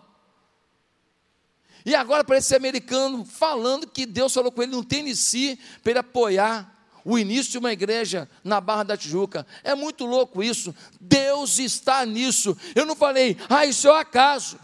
[1.85, 5.99] E agora parece ser americano falando que Deus falou com ele no Tennessee para ele
[5.99, 6.72] apoiar
[7.05, 9.45] o início de uma igreja na Barra da Tijuca.
[9.63, 10.73] É muito louco isso.
[10.99, 12.57] Deus está nisso.
[12.75, 14.59] Eu não falei, ah, isso é um acaso.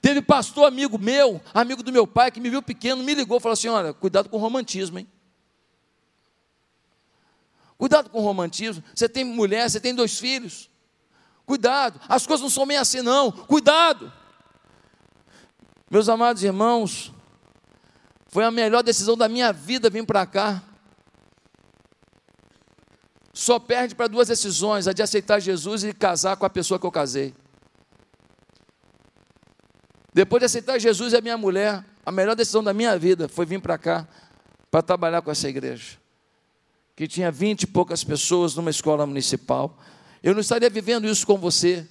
[0.00, 3.40] Teve pastor amigo meu, amigo do meu pai, que me viu pequeno, me ligou e
[3.40, 5.06] falou assim: olha, cuidado com o romantismo, hein?
[7.76, 8.82] Cuidado com o romantismo.
[8.94, 10.70] Você tem mulher, você tem dois filhos.
[11.44, 12.00] Cuidado.
[12.08, 13.30] As coisas não são bem assim, não.
[13.32, 14.12] Cuidado.
[15.90, 17.12] Meus amados irmãos,
[18.28, 20.62] foi a melhor decisão da minha vida vir para cá.
[23.32, 26.86] Só perde para duas decisões: a de aceitar Jesus e casar com a pessoa que
[26.86, 27.34] eu casei.
[30.12, 33.46] Depois de aceitar Jesus e a minha mulher, a melhor decisão da minha vida foi
[33.46, 34.06] vir para cá
[34.70, 36.02] para trabalhar com essa igreja
[36.94, 39.78] que tinha vinte e poucas pessoas numa escola municipal.
[40.22, 41.88] Eu não estaria vivendo isso com você.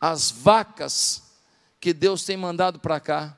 [0.00, 1.22] As vacas
[1.78, 3.36] que Deus tem mandado para cá,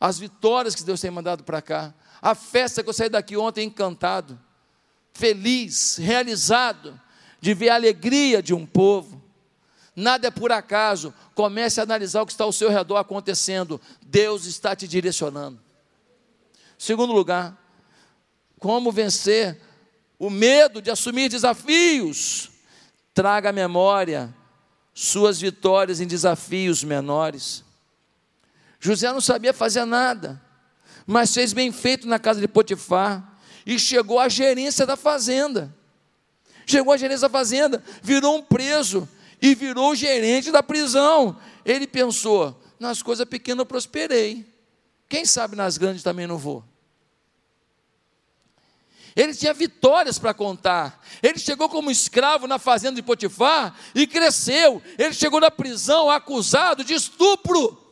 [0.00, 3.66] as vitórias que Deus tem mandado para cá, a festa que eu saí daqui ontem
[3.66, 4.38] encantado,
[5.16, 7.00] feliz, realizado,
[7.40, 9.22] de ver a alegria de um povo.
[9.94, 11.12] Nada é por acaso.
[11.34, 13.80] Comece a analisar o que está ao seu redor acontecendo.
[14.02, 15.58] Deus está te direcionando.
[16.78, 17.56] Segundo lugar,
[18.58, 19.60] como vencer
[20.18, 22.50] o medo de assumir desafios,
[23.14, 24.34] traga à memória
[24.92, 27.64] suas vitórias em desafios menores.
[28.78, 30.40] José não sabia fazer nada,
[31.06, 33.35] mas fez bem feito na casa de Potifar
[33.66, 35.74] e chegou à gerência da fazenda.
[36.64, 39.08] Chegou à gerência da fazenda, virou um preso
[39.42, 41.36] e virou gerente da prisão.
[41.64, 44.46] Ele pensou: nas coisas pequenas eu prosperei,
[45.08, 46.64] quem sabe nas grandes também não vou.
[49.16, 51.02] Ele tinha vitórias para contar.
[51.22, 54.82] Ele chegou como escravo na fazenda de Potifar e cresceu.
[54.98, 57.82] Ele chegou na prisão acusado de estupro.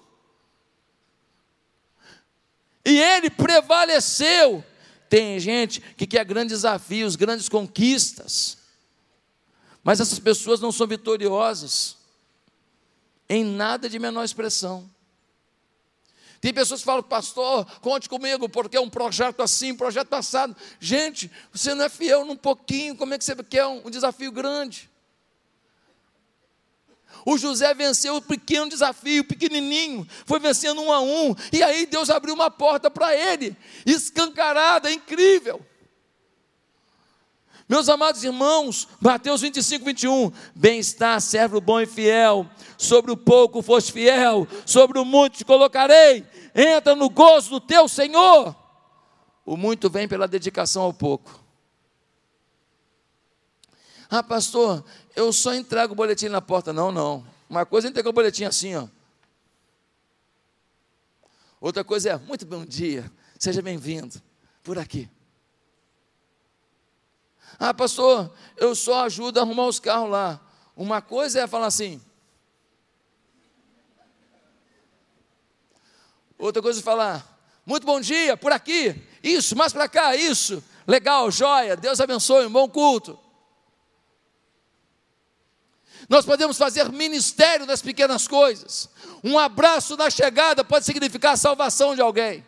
[2.85, 4.63] E ele prevaleceu.
[5.15, 8.59] Tem gente que quer grandes desafios, grandes conquistas.
[9.85, 11.97] Mas essas pessoas não são vitoriosas
[13.29, 14.91] em nada de menor expressão.
[16.41, 20.57] Tem pessoas que falam, pastor, conte comigo, porque é um projeto assim, um projeto passado.
[20.81, 24.33] Gente, você não é fiel num pouquinho, como é que você quer um, um desafio
[24.33, 24.91] grande?
[27.25, 32.11] O José venceu o pequeno desafio, pequenininho, foi vencendo um a um, e aí Deus
[32.11, 35.65] abriu uma porta para ele, escancarada, incrível.
[37.67, 42.47] Meus amados irmãos, Mateus 25, 21, bem-estar, servo bom e fiel,
[42.77, 47.89] sobre o pouco foste fiel, sobre o muito te colocarei, entra no gozo do teu
[47.89, 48.55] Senhor.
[49.47, 51.43] O muito vem pela dedicação ao pouco.
[54.11, 56.73] Ah, pastor, eu só entrego o boletim na porta.
[56.73, 57.27] Não, não.
[57.49, 58.89] Uma coisa é entregar o boletim assim, ó.
[61.61, 64.21] Outra coisa é, muito bom dia, seja bem-vindo,
[64.63, 65.09] por aqui.
[67.59, 70.41] Ah, pastor, eu só ajudo a arrumar os carros lá.
[70.77, 72.03] Uma coisa é falar assim,
[76.39, 81.31] Outra coisa é falar, muito bom dia, por aqui, isso, mais para cá, isso, legal,
[81.31, 83.19] joia, Deus abençoe, um bom culto.
[86.09, 88.89] Nós podemos fazer ministério das pequenas coisas.
[89.23, 92.45] Um abraço na chegada pode significar a salvação de alguém.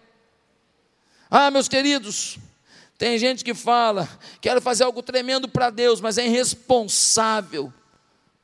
[1.31, 2.39] Ah, meus queridos,
[2.99, 4.09] tem gente que fala,
[4.41, 7.73] quero fazer algo tremendo para Deus, mas é irresponsável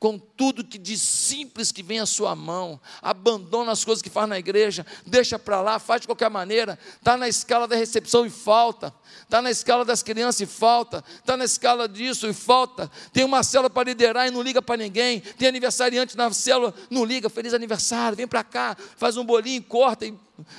[0.03, 4.27] com tudo que de simples que vem à sua mão, abandona as coisas que faz
[4.27, 8.29] na igreja, deixa para lá, faz de qualquer maneira, está na escala da recepção e
[8.29, 13.23] falta, está na escala das crianças e falta, está na escala disso e falta, tem
[13.23, 17.29] uma célula para liderar e não liga para ninguém, tem aniversariante na célula, não liga,
[17.29, 20.13] feliz aniversário, vem para cá, faz um bolinho, corta e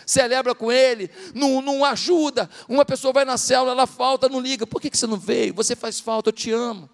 [0.06, 4.66] celebra com ele, não, não ajuda, uma pessoa vai na célula, ela falta, não liga,
[4.66, 5.52] por que, que você não veio?
[5.52, 6.88] Você faz falta, eu te amo.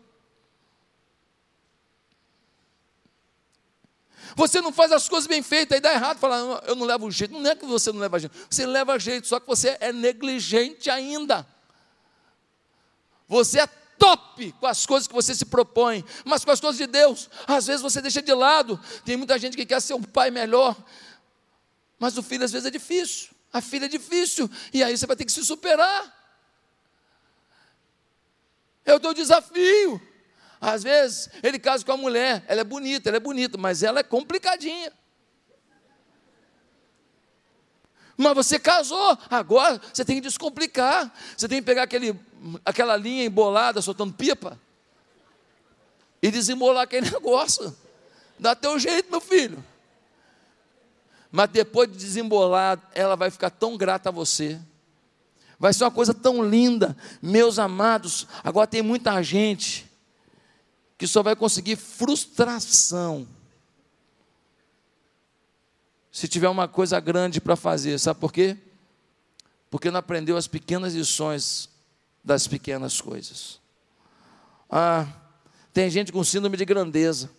[4.37, 7.33] Você não faz as coisas bem feitas, aí dá errado, fala, eu não levo jeito.
[7.33, 10.91] Não é que você não leva jeito, você leva jeito, só que você é negligente
[10.91, 11.47] ainda.
[13.29, 13.67] Você é
[13.99, 17.67] top com as coisas que você se propõe, mas com as coisas de Deus, às
[17.67, 18.81] vezes você deixa de lado.
[19.05, 20.77] Tem muita gente que quer ser um pai melhor,
[21.99, 25.17] mas o filho às vezes é difícil, a filha é difícil, e aí você vai
[25.17, 26.19] ter que se superar.
[28.85, 30.01] É o teu desafio.
[30.61, 34.01] Às vezes, ele casa com a mulher, ela é bonita, ela é bonita, mas ela
[34.01, 34.93] é complicadinha.
[38.15, 41.11] Mas você casou, agora você tem que descomplicar.
[41.35, 42.15] Você tem que pegar aquele,
[42.63, 44.61] aquela linha embolada, soltando pipa,
[46.23, 47.75] e desembolar aquele negócio.
[48.39, 49.65] Dá teu jeito, meu filho.
[51.33, 54.61] Mas depois de desembolar, ela vai ficar tão grata a você.
[55.59, 56.95] Vai ser uma coisa tão linda.
[57.23, 59.90] Meus amados, agora tem muita gente
[61.01, 63.27] que só vai conseguir frustração
[66.13, 67.99] se tiver uma coisa grande para fazer.
[67.99, 68.55] Sabe por quê?
[69.71, 71.71] Porque não aprendeu as pequenas lições
[72.23, 73.59] das pequenas coisas.
[74.69, 75.07] Ah,
[75.73, 77.31] tem gente com síndrome de grandeza.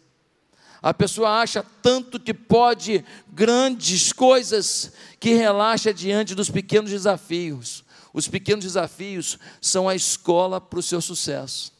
[0.81, 7.83] A pessoa acha tanto que pode grandes coisas que relaxa diante dos pequenos desafios.
[8.11, 11.79] Os pequenos desafios são a escola para o seu sucesso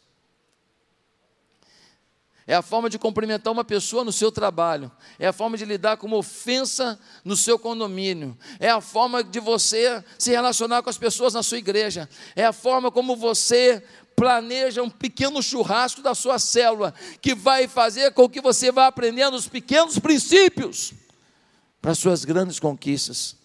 [2.48, 5.98] é a forma de cumprimentar uma pessoa no seu trabalho, é a forma de lidar
[5.98, 10.98] com uma ofensa no seu condomínio, é a forma de você se relacionar com as
[10.98, 13.84] pessoas na sua igreja, é a forma como você
[14.16, 19.36] planeja um pequeno churrasco da sua célula, que vai fazer com que você vá aprendendo
[19.36, 20.94] os pequenos princípios
[21.82, 23.36] para as suas grandes conquistas.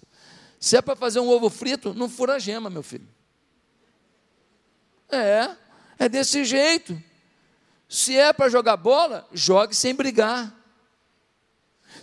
[0.60, 3.08] Se é para fazer um ovo frito, não fura a gema, meu filho.
[5.08, 5.50] É,
[5.98, 7.00] é desse jeito.
[7.88, 10.52] Se é para jogar bola, jogue sem brigar.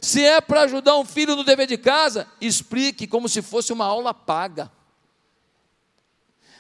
[0.02, 3.86] Se é para ajudar um filho no dever de casa, explique como se fosse uma
[3.86, 4.72] aula paga.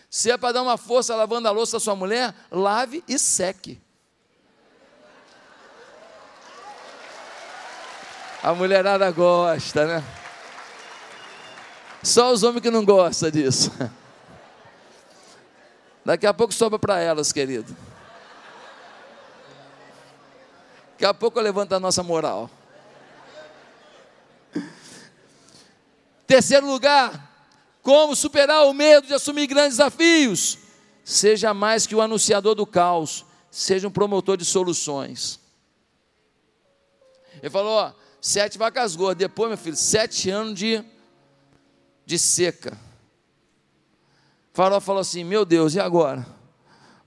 [0.09, 3.81] Se é para dar uma força lavando a louça da sua mulher, lave e seque.
[8.41, 10.03] A mulherada gosta, né?
[12.03, 13.71] Só os homens que não gostam disso.
[16.03, 17.73] Daqui a pouco sobra para elas, querido.
[20.93, 22.49] Daqui a pouco eu levanto a nossa moral.
[26.25, 27.31] Terceiro lugar,
[27.81, 30.57] como superar o medo de assumir grandes desafios?
[31.03, 35.39] Seja mais que o anunciador do caos, seja um promotor de soluções.
[37.41, 40.83] Ele falou: ó, sete vacas gordas, depois, meu filho, sete anos de,
[42.05, 42.79] de seca.
[44.53, 46.25] Farol falou assim: meu Deus, e agora?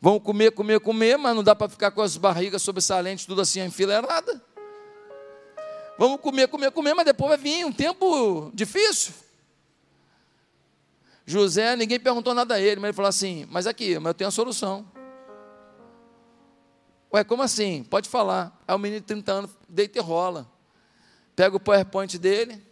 [0.07, 3.61] Vão comer, comer, comer, mas não dá para ficar com as barrigas sobressalentes, tudo assim
[3.61, 4.41] enfileirada.
[5.99, 9.13] Vamos comer, comer, comer, mas depois vai vir um tempo difícil.
[11.27, 14.29] José, ninguém perguntou nada a ele, mas ele falou assim: Mas aqui, mas eu tenho
[14.29, 14.87] a solução.
[17.13, 17.83] Ué, como assim?
[17.83, 18.57] Pode falar.
[18.69, 20.49] Aí o menino de 30 anos deita e rola.
[21.35, 22.65] Pega o PowerPoint dele.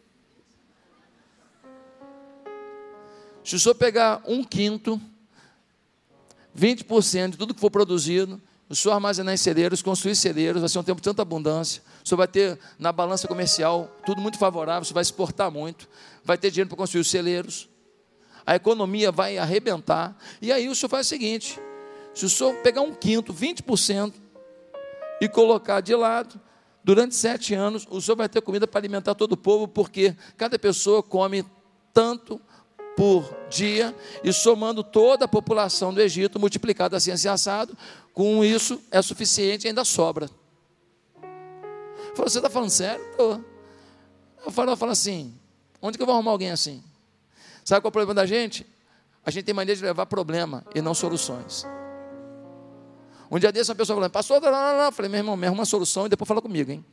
[3.42, 5.02] Se o senhor pegar um quinto
[6.58, 10.78] 20% de tudo que for produzido, o senhor armazenar em celeiros, construir celeiros, vai ser
[10.78, 11.82] um tempo de tanta abundância.
[12.04, 15.88] O senhor vai ter na balança comercial tudo muito favorável, o senhor vai exportar muito,
[16.24, 17.68] vai ter dinheiro para construir os celeiros,
[18.46, 20.16] a economia vai arrebentar.
[20.40, 21.60] E aí o senhor faz o seguinte:
[22.14, 24.14] se o senhor pegar um quinto, 20%,
[25.20, 26.40] e colocar de lado,
[26.82, 30.58] durante sete anos, o senhor vai ter comida para alimentar todo o povo, porque cada
[30.58, 31.44] pessoa come
[31.92, 32.40] tanto
[32.96, 37.76] por dia, e somando toda a população do Egito, multiplicada assim, assim, assado,
[38.12, 40.30] com isso é suficiente ainda sobra.
[42.14, 43.04] Falou, você está falando sério?
[43.16, 43.40] Tô.
[44.46, 45.34] O farol fala assim:
[45.82, 46.82] onde que eu vou arrumar alguém assim?
[47.64, 48.66] Sabe qual é o problema da gente?
[49.24, 51.66] A gente tem mania de levar problema e não soluções.
[53.30, 54.84] Um dia desse, uma pessoa falou: pastor, não, não, não.
[54.84, 56.84] Eu falei: meu irmão, me arruma uma solução e depois fala comigo, hein?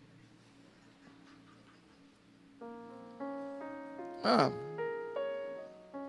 [4.23, 4.51] Ah,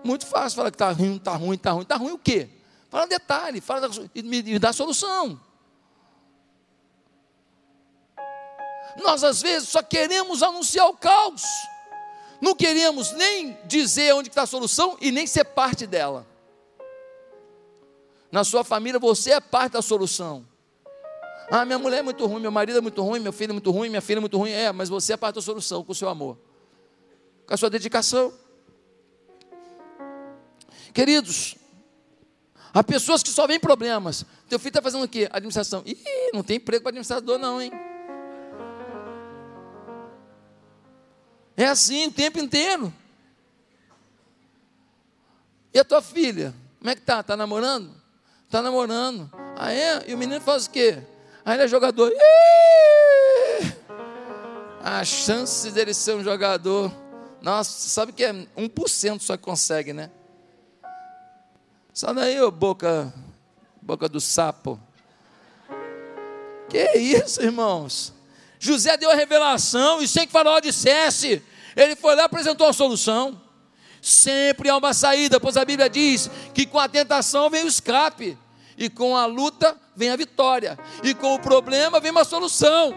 [0.03, 1.81] Muito fácil falar que está ruim, está ruim, está ruim.
[1.83, 2.49] Está ruim o quê?
[2.89, 5.39] Fala detalhe, fala e me, me dá solução.
[9.01, 11.43] Nós às vezes só queremos anunciar o caos.
[12.41, 16.27] Não queremos nem dizer onde está a solução e nem ser parte dela.
[18.31, 20.45] Na sua família você é parte da solução.
[21.49, 23.71] Ah, minha mulher é muito ruim, meu marido é muito ruim, meu filho é muito
[23.71, 24.51] ruim, minha filha é muito ruim.
[24.51, 26.37] É, mas você é parte da solução com o seu amor,
[27.45, 28.33] com a sua dedicação.
[30.93, 31.55] Queridos,
[32.71, 34.23] há pessoas que só veem problemas.
[34.47, 35.27] Teu filho está fazendo o quê?
[35.31, 35.81] Administração.
[35.85, 35.97] Ih,
[36.33, 37.71] não tem emprego para administrador, não, hein?
[41.57, 42.93] É assim o tempo inteiro.
[45.73, 46.53] E a tua filha?
[46.77, 47.21] Como é que tá?
[47.21, 47.91] Está namorando?
[48.45, 49.31] Está namorando.
[49.57, 50.03] Ah, é?
[50.07, 51.01] E o menino faz o quê?
[51.43, 52.11] Aí ele é jogador.
[52.11, 53.73] Ih!
[54.83, 56.93] A chance dele ser um jogador.
[57.41, 60.11] Nossa, sabe que é 1% só que consegue, né?
[61.93, 63.13] Sai daí, ô boca,
[63.79, 64.79] boca do sapo.
[66.67, 68.11] Que isso, irmãos?
[68.57, 71.43] José deu a revelação e sem que Faraó dissesse,
[71.75, 73.39] ele foi lá e apresentou a solução.
[74.01, 78.35] Sempre há uma saída, pois a Bíblia diz que com a tentação vem o escape.
[78.75, 80.79] E com a luta vem a vitória.
[81.03, 82.91] E com o problema vem uma solução.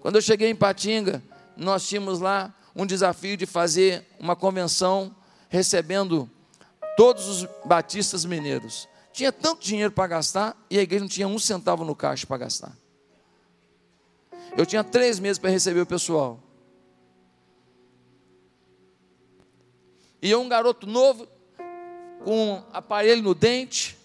[0.00, 1.22] Quando eu cheguei em Patinga,
[1.56, 5.16] nós tínhamos lá um desafio de fazer uma convenção
[5.48, 6.30] recebendo
[6.96, 8.88] todos os batistas mineiros.
[9.12, 12.38] Tinha tanto dinheiro para gastar e a igreja não tinha um centavo no caixa para
[12.38, 12.76] gastar.
[14.56, 16.40] Eu tinha três meses para receber o pessoal.
[20.20, 21.28] E eu, um garoto novo,
[22.24, 23.96] com aparelho no dente,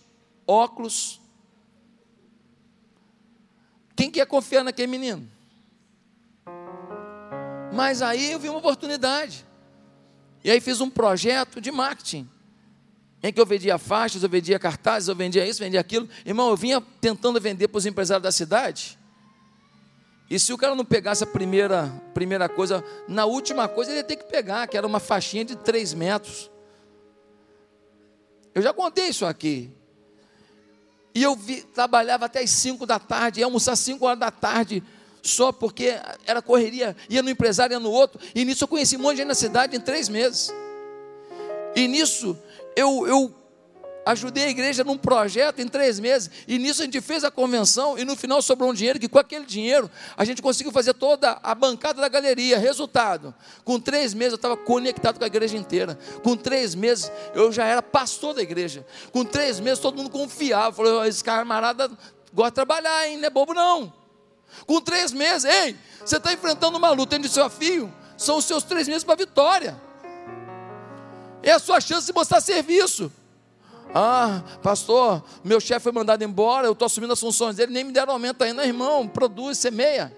[0.46, 1.20] óculos.
[3.96, 5.30] Quem quer confiar naquele menino?
[7.74, 9.46] Mas aí eu vi uma oportunidade.
[10.44, 12.30] E aí fiz um projeto de marketing.
[13.24, 16.10] Em que eu vendia faixas, eu vendia cartazes, eu vendia isso, vendia aquilo.
[16.26, 18.98] Irmão, eu vinha tentando vender para os empresários da cidade.
[20.30, 24.04] E se o cara não pegasse a primeira, primeira coisa, na última coisa ele ia
[24.04, 26.50] ter que pegar, que era uma faixinha de 3 metros.
[28.56, 29.70] Eu já contei isso aqui.
[31.14, 34.82] E eu vi, trabalhava até as 5 da tarde, ia almoçar 5 horas da tarde,
[35.22, 35.96] só porque
[36.26, 38.20] era correria, ia no empresário, ia no outro.
[38.34, 40.52] E nisso eu conheci um monte de gente na cidade em três meses.
[41.76, 42.38] E nisso
[42.76, 43.34] eu, eu
[44.04, 46.30] Ajudei a igreja num projeto em três meses.
[46.48, 48.00] E nisso a gente fez a convenção.
[48.00, 49.00] E no final sobrou um dinheiro.
[49.00, 52.58] Que com aquele dinheiro a gente conseguiu fazer toda a bancada da galeria.
[52.58, 55.98] Resultado: com três meses eu estava conectado com a igreja inteira.
[56.24, 58.86] Com três meses eu já era pastor da igreja.
[59.12, 60.76] Com três meses todo mundo confiava.
[60.76, 61.92] Falou: esse camarada
[62.34, 63.18] gosta de trabalhar, hein?
[63.18, 64.01] Não é bobo não.
[64.66, 67.94] Com três meses, ei, você está enfrentando uma luta, tem desafio.
[68.18, 69.82] São os seus três meses para a vitória.
[71.44, 73.12] É a sua chance de mostrar serviço.
[73.94, 77.92] Ah, pastor, meu chefe foi mandado embora, eu estou assumindo as funções dele, nem me
[77.92, 80.16] deram aumento ainda, irmão, produz, semeia.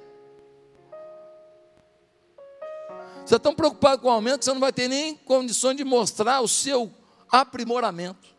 [3.25, 5.83] Você está tão preocupado com o aumento que você não vai ter nem condições de
[5.83, 6.91] mostrar o seu
[7.31, 8.32] aprimoramento.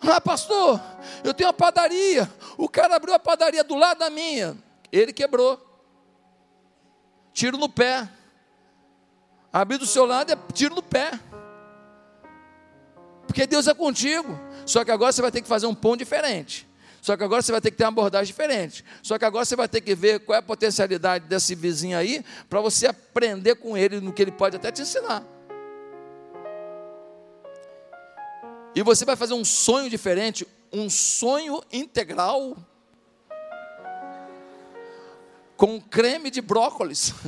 [0.00, 0.80] Ah, pastor,
[1.24, 2.30] eu tenho uma padaria.
[2.56, 4.56] O cara abriu a padaria do lado da minha.
[4.92, 5.60] Ele quebrou.
[7.32, 8.08] Tiro no pé.
[9.52, 11.10] Abrir do seu lado é tiro no pé.
[13.26, 14.38] Porque Deus é contigo.
[14.64, 16.68] Só que agora você vai ter que fazer um pão diferente.
[17.00, 18.84] Só que agora você vai ter que ter uma abordagem diferente.
[19.02, 22.24] Só que agora você vai ter que ver qual é a potencialidade desse vizinho aí,
[22.48, 25.24] para você aprender com ele no que ele pode até te ensinar.
[28.74, 32.56] E você vai fazer um sonho diferente, um sonho integral
[35.56, 37.12] com creme de brócolis.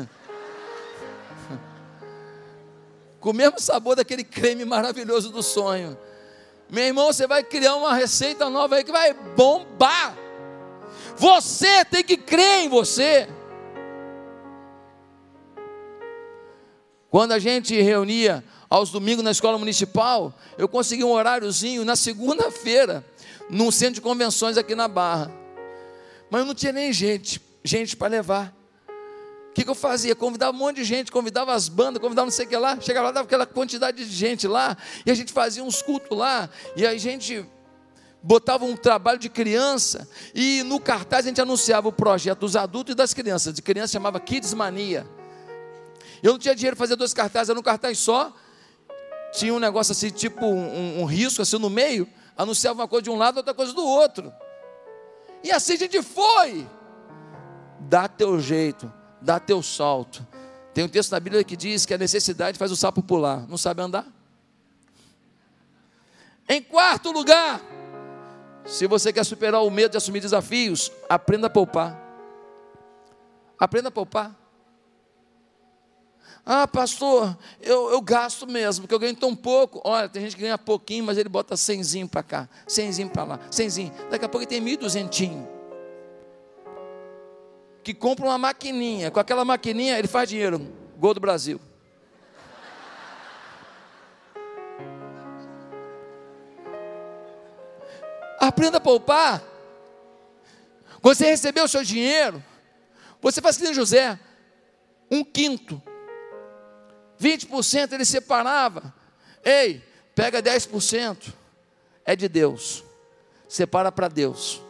[3.21, 5.99] com o mesmo sabor daquele creme maravilhoso do sonho.
[6.71, 10.17] Meu irmão, você vai criar uma receita nova aí que vai bombar.
[11.17, 13.29] Você tem que crer em você.
[17.11, 23.05] Quando a gente reunia aos domingos na escola municipal, eu consegui um horáriozinho na segunda-feira,
[23.51, 25.33] num centro de convenções aqui na Barra.
[26.31, 28.55] Mas eu não tinha nem gente, gente para levar.
[29.51, 30.15] O que, que, eu fazia?
[30.15, 33.09] Convidava um monte de gente, convidava as bandas, convidava não sei o que lá, chegava
[33.09, 36.87] lá, dava aquela quantidade de gente lá, e a gente fazia uns cultos lá, e
[36.87, 37.45] a gente
[38.23, 42.93] botava um trabalho de criança, e no cartaz a gente anunciava o projeto dos adultos
[42.93, 45.05] e das crianças, de criança chamava Kids Mania.
[46.23, 48.33] Eu não tinha dinheiro para fazer dois cartazes, era um cartaz só,
[49.33, 53.11] tinha um negócio assim, tipo um, um risco assim no meio, anunciava uma coisa de
[53.11, 54.33] um lado, outra coisa do outro.
[55.43, 56.67] E assim a gente foi.
[57.81, 60.27] Dá teu jeito dá teu salto,
[60.73, 63.47] Tem um texto na Bíblia que diz que a necessidade faz o sapo pular.
[63.49, 64.07] Não sabe andar?
[66.49, 67.61] Em quarto lugar,
[68.65, 72.01] se você quer superar o medo de assumir desafios, aprenda a poupar.
[73.59, 74.35] Aprenda a poupar.
[76.45, 79.81] Ah, pastor, eu, eu gasto mesmo, porque eu ganho tão pouco.
[79.85, 83.41] Olha, tem gente que ganha pouquinho, mas ele bota cenzinho para cá, cenzinho para lá,
[83.51, 83.93] cenzinho.
[84.11, 85.49] Daqui a pouco ele tem mil duzentinho.
[87.83, 89.11] Que compra uma maquininha.
[89.11, 90.61] Com aquela maquininha ele faz dinheiro.
[90.99, 91.61] Gol do Brasil.
[98.39, 99.43] Aprenda a poupar.
[101.03, 102.45] Você recebeu o seu dinheiro,
[103.23, 104.19] você faz que nem José,
[105.11, 105.83] um quinto
[107.21, 108.95] 20% ele separava.
[109.45, 109.83] Ei,
[110.15, 111.33] pega 10%,
[112.05, 112.83] é de Deus.
[113.49, 114.63] Separa para Deus.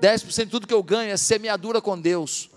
[0.00, 2.50] 10% de tudo que eu ganho é semeadura com Deus.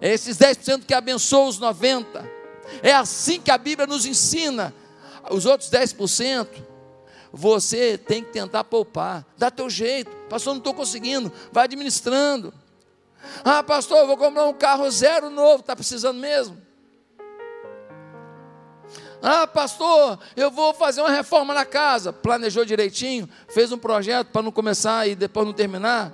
[0.00, 2.40] É esses 10% que abençoa os 90%.
[2.82, 4.74] É assim que a Bíblia nos ensina.
[5.30, 6.48] Os outros 10%,
[7.32, 9.24] você tem que tentar poupar.
[9.36, 10.10] Dá teu jeito.
[10.28, 11.32] Pastor, não estou conseguindo.
[11.52, 12.52] Vai administrando.
[13.44, 15.60] Ah, pastor, vou comprar um carro zero novo.
[15.60, 16.69] Está precisando mesmo?
[19.22, 22.12] Ah, pastor, eu vou fazer uma reforma na casa.
[22.12, 26.12] Planejou direitinho, fez um projeto para não começar e depois não terminar.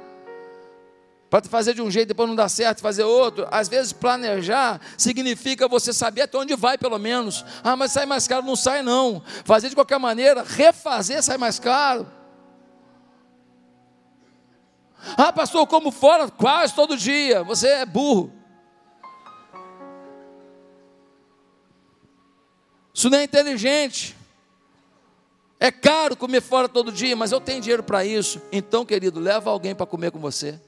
[1.29, 3.47] Para fazer de um jeito, depois não dar certo, fazer outro.
[3.51, 7.45] Às vezes planejar significa você saber até onde vai, pelo menos.
[7.63, 9.23] Ah, mas sai mais caro, não sai não.
[9.45, 12.07] Fazer de qualquer maneira, refazer sai mais caro.
[15.17, 17.43] Ah, pastor, como fora quase todo dia.
[17.45, 18.33] Você é burro.
[22.97, 24.17] Isso não é inteligente.
[25.61, 28.41] É caro comer fora todo dia, mas eu tenho dinheiro para isso.
[28.51, 30.59] Então, querido, leva alguém para comer com você.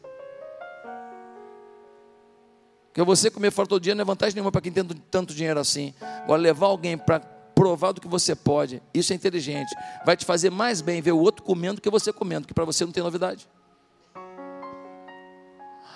[2.89, 5.59] Porque você comer fora todo dia não é vantagem nenhuma para quem tem tanto dinheiro
[5.59, 5.95] assim.
[6.01, 7.21] Agora, levar alguém para
[7.55, 9.75] provar do que você pode, isso é inteligente.
[10.05, 12.67] Vai te fazer mais bem ver o outro comendo do que você comendo, que para
[12.67, 13.49] você não tem novidade.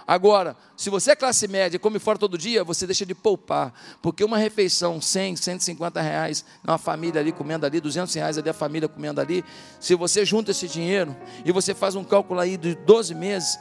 [0.06, 3.72] Agora, se você é classe média e come fora todo dia, você deixa de poupar,
[4.00, 8.54] porque uma refeição, 100, 150 reais, uma família ali comendo ali, 200 reais ali a
[8.54, 9.44] família comendo ali,
[9.78, 13.58] se você junta esse dinheiro e você faz um cálculo aí de 12 meses,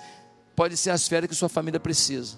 [0.56, 2.38] pode ser as férias que sua família precisa.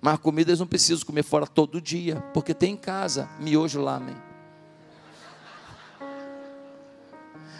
[0.00, 3.96] Mas comida eles não precisam comer fora todo dia, porque tem em casa miojo lá,
[3.96, 4.16] amém.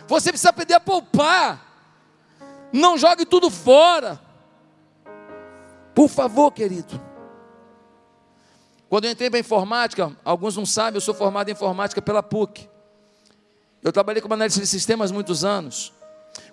[0.06, 1.64] Você precisa aprender a poupar.
[2.72, 4.20] Não jogue tudo fora.
[5.96, 7.00] Por favor, querido.
[8.86, 12.68] Quando eu entrei para informática, alguns não sabem, eu sou formado em informática pela PUC.
[13.82, 15.94] Eu trabalhei como analista de sistemas muitos anos.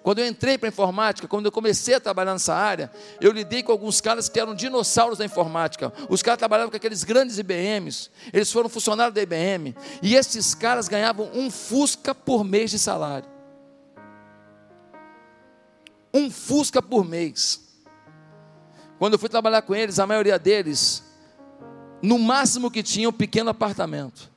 [0.01, 2.89] Quando eu entrei para a informática, quando eu comecei a trabalhar nessa área,
[3.19, 5.91] eu lidei com alguns caras que eram dinossauros da informática.
[6.07, 10.87] Os caras trabalhavam com aqueles grandes IBMs, eles foram funcionários da IBM, e esses caras
[10.87, 13.27] ganhavam um Fusca por mês de salário.
[16.13, 17.62] Um Fusca por mês.
[18.99, 21.03] Quando eu fui trabalhar com eles, a maioria deles,
[22.01, 24.31] no máximo que tinha um pequeno apartamento.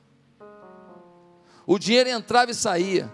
[1.65, 3.11] O dinheiro entrava e saía.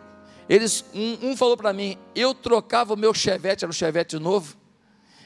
[0.48, 4.56] Eles, um, um falou para mim, eu trocava o meu chevette, era um chevette novo,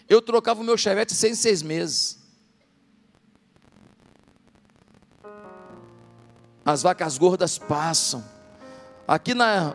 [0.07, 2.17] eu trocava o meu chevette sem seis meses.
[6.63, 8.23] As vacas gordas passam.
[9.07, 9.73] Aqui na,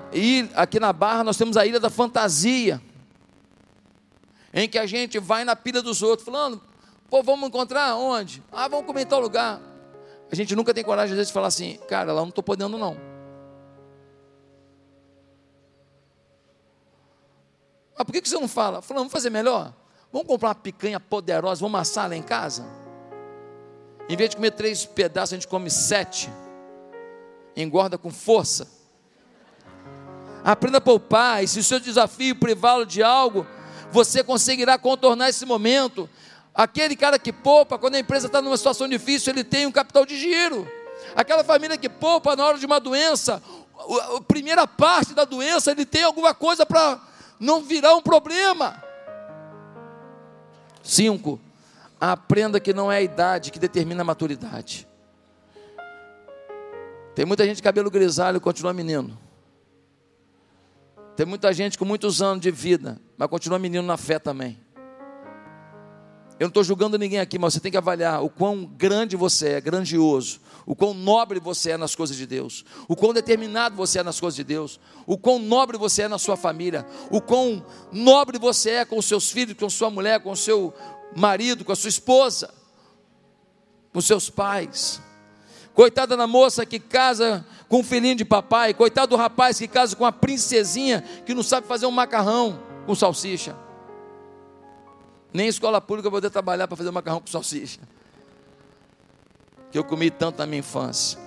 [0.54, 2.80] aqui na Barra nós temos a Ilha da Fantasia
[4.52, 6.60] em que a gente vai na pilha dos outros, falando,
[7.08, 8.42] pô, vamos encontrar onde?
[8.52, 9.60] Ah, vamos comer em tal lugar.
[10.30, 12.76] A gente nunca tem coragem, às vezes, de falar assim, cara, lá não estou podendo,
[12.76, 12.96] não.
[17.96, 18.82] Ah, por que, que você não fala?
[18.82, 19.72] Falando, vamos fazer melhor?
[20.12, 22.64] Vamos comprar uma picanha poderosa, vamos assar lá em casa?
[24.08, 26.30] Em vez de comer três pedaços, a gente come sete.
[27.56, 28.68] Engorda com força.
[30.44, 33.46] Aprenda a poupar, e se o seu desafio privá-lo de algo,
[33.92, 36.08] você conseguirá contornar esse momento.
[36.54, 40.04] Aquele cara que poupa, quando a empresa está numa situação difícil, ele tem um capital
[40.04, 40.66] de giro.
[41.14, 43.42] Aquela família que poupa na hora de uma doença,
[44.16, 47.00] a primeira parte da doença, ele tem alguma coisa para
[47.38, 48.82] não virar um problema.
[50.82, 51.40] Cinco,
[52.00, 54.88] aprenda que não é a idade que determina a maturidade.
[57.14, 59.18] Tem muita gente de cabelo grisalho e continua menino.
[61.22, 64.58] Tem muita gente com muitos anos de vida, mas continua menino na fé também.
[66.32, 69.50] Eu não estou julgando ninguém aqui, mas você tem que avaliar o quão grande você
[69.50, 74.00] é, grandioso, o quão nobre você é nas coisas de Deus, o quão determinado você
[74.00, 77.64] é nas coisas de Deus, o quão nobre você é na sua família, o quão
[77.92, 80.74] nobre você é com seus filhos, com sua mulher, com seu
[81.14, 82.52] marido, com a sua esposa.
[83.92, 85.00] com seus pais.
[85.72, 88.74] Coitada da moça que casa com um filhinho de papai.
[88.74, 92.94] Coitado do rapaz que casa com uma princesinha que não sabe fazer um macarrão com
[92.94, 93.56] salsicha.
[95.32, 97.80] Nem escola pública eu vou poder trabalhar para fazer um macarrão com salsicha.
[99.70, 101.18] Que eu comi tanto na minha infância.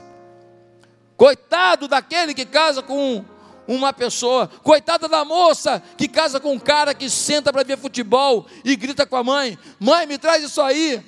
[1.18, 3.26] Coitado daquele que casa com
[3.68, 4.48] uma pessoa.
[4.62, 9.04] Coitada da moça que casa com um cara que senta para ver futebol e grita
[9.08, 11.04] com a mãe: Mãe, me traz isso aí.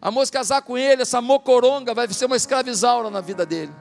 [0.00, 3.72] A moça casar com ele, essa mocoronga vai ser uma escravizaura na vida dele.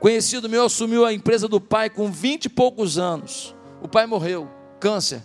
[0.00, 3.54] Conhecido meu assumiu a empresa do pai com vinte e poucos anos.
[3.82, 5.22] O pai morreu, câncer.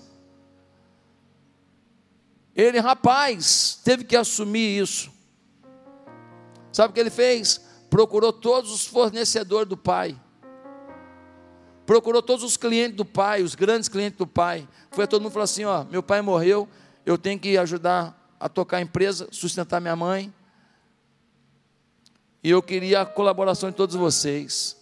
[2.56, 5.12] Ele, rapaz, teve que assumir isso.
[6.72, 7.62] Sabe o que ele fez?
[7.90, 10.20] Procurou todos os fornecedores do pai.
[11.86, 14.68] Procurou todos os clientes do pai, os grandes clientes do pai.
[14.92, 16.68] Foi a todo mundo e falou assim: ó, meu pai morreu,
[17.06, 20.34] eu tenho que ajudar a tocar a empresa, sustentar minha mãe.
[22.44, 24.76] E eu queria a colaboração de todos vocês.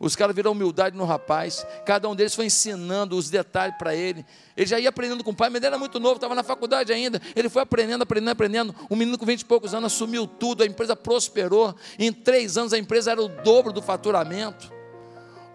[0.00, 1.66] Os caras viram humildade no rapaz.
[1.84, 4.24] Cada um deles foi ensinando os detalhes para ele.
[4.56, 6.92] Ele já ia aprendendo com o pai, mas ele era muito novo, estava na faculdade
[6.92, 7.20] ainda.
[7.34, 8.74] Ele foi aprendendo, aprendendo, aprendendo.
[8.88, 11.74] Um menino com 20 e poucos anos assumiu tudo, a empresa prosperou.
[11.98, 14.72] Em três anos a empresa era o dobro do faturamento.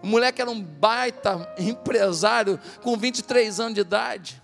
[0.02, 4.42] O moleque era um baita empresário com 23 anos de idade.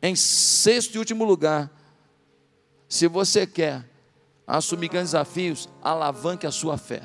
[0.00, 1.68] Em sexto e último lugar,
[2.88, 3.84] se você quer
[4.46, 7.02] assumir grandes desafios, alavanque a sua fé.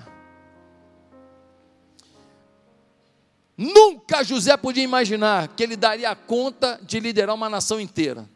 [3.58, 8.28] Nunca José podia imaginar que ele daria conta de liderar uma nação inteira.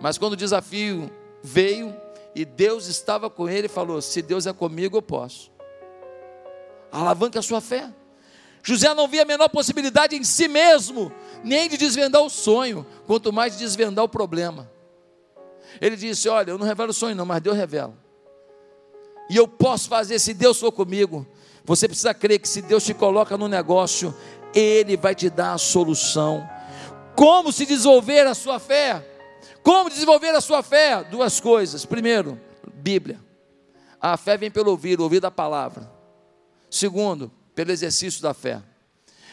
[0.00, 1.10] Mas quando o desafio
[1.42, 1.94] veio
[2.34, 5.52] e Deus estava com ele, falou: Se Deus é comigo, eu posso.
[6.90, 7.92] Alavanque a sua fé.
[8.62, 11.12] José não via a menor possibilidade em si mesmo,
[11.42, 14.73] nem de desvendar o sonho, quanto mais de desvendar o problema.
[15.80, 17.94] Ele disse: Olha, eu não revelo sonho, não, mas Deus revela.
[19.28, 21.26] E eu posso fazer se Deus for comigo.
[21.64, 24.14] Você precisa crer que se Deus te coloca no negócio,
[24.54, 26.46] Ele vai te dar a solução.
[27.16, 29.02] Como se desenvolver a sua fé?
[29.62, 31.02] Como desenvolver a sua fé?
[31.04, 31.86] Duas coisas.
[31.86, 32.38] Primeiro,
[32.74, 33.18] Bíblia.
[34.00, 35.90] A fé vem pelo ouvir, ouvir da palavra.
[36.70, 38.60] Segundo, pelo exercício da fé.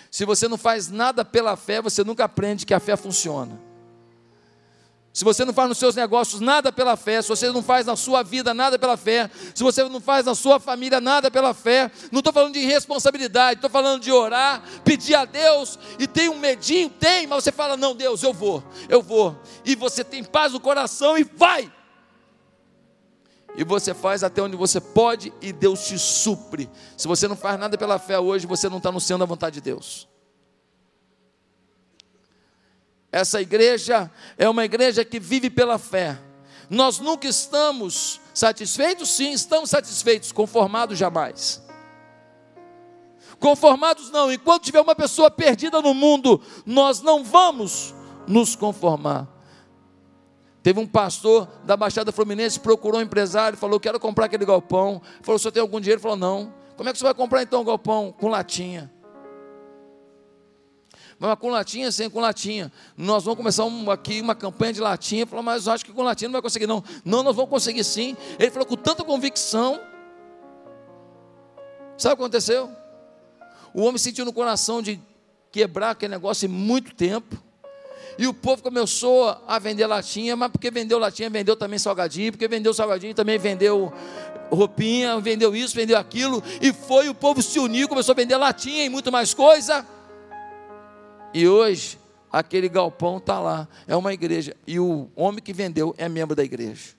[0.09, 3.59] Se você não faz nada pela fé, você nunca aprende que a fé funciona.
[5.14, 7.97] Se você não faz nos seus negócios nada pela fé, se você não faz na
[7.97, 11.91] sua vida nada pela fé, se você não faz na sua família nada pela fé,
[12.12, 16.39] não estou falando de irresponsabilidade, estou falando de orar, pedir a Deus e tem um
[16.39, 20.53] medinho, tem, mas você fala: não, Deus, eu vou, eu vou, e você tem paz
[20.53, 21.72] no coração e vai.
[23.57, 26.70] E você faz até onde você pode e Deus te supre.
[26.95, 29.55] Se você não faz nada pela fé hoje, você não está no centro da vontade
[29.55, 30.07] de Deus.
[33.12, 36.18] Essa igreja é uma igreja que vive pela fé.
[36.70, 41.62] Nós nunca estamos satisfeitos, sim, estamos satisfeitos, conformados jamais.
[43.39, 47.93] Conformados não, enquanto tiver uma pessoa perdida no mundo, nós não vamos
[48.28, 49.28] nos conformar.
[50.64, 55.01] Teve um pastor da Baixada Fluminense procurou um empresário, falou: Quero comprar aquele galpão.
[55.24, 55.99] Falou: "Você tem algum dinheiro?
[55.99, 56.53] Falou: Não.
[56.78, 58.14] Como é que você vai comprar então o galpão?
[58.18, 58.91] Com latinha.
[61.22, 62.72] Mas com latinha, sem com latinha.
[62.97, 65.28] Nós vamos começar um, aqui uma campanha de latinha.
[65.28, 66.84] Falou, mas eu acho que com latinha não vai conseguir, não.
[67.05, 68.17] Não, nós vamos conseguir sim.
[68.39, 69.80] Ele falou com tanta convicção.
[71.95, 72.72] Sabe o que aconteceu?
[73.72, 74.99] O homem sentiu no coração de
[75.51, 77.38] quebrar aquele negócio em muito tempo.
[78.17, 82.47] E o povo começou a vender latinha, mas porque vendeu latinha, vendeu também salgadinho, porque
[82.47, 83.93] vendeu salgadinho, também vendeu
[84.51, 88.84] roupinha, vendeu isso, vendeu aquilo, e foi, o povo se uniu, começou a vender latinha
[88.84, 89.86] e muito mais coisa.
[91.34, 91.97] E hoje,
[92.32, 94.55] aquele galpão está lá, é uma igreja.
[94.67, 96.95] E o homem que vendeu é membro da igreja.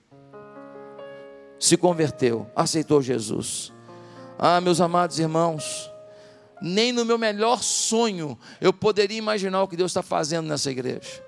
[1.59, 3.71] Se converteu, aceitou Jesus.
[4.37, 5.89] Ah, meus amados irmãos,
[6.61, 11.23] nem no meu melhor sonho eu poderia imaginar o que Deus está fazendo nessa igreja.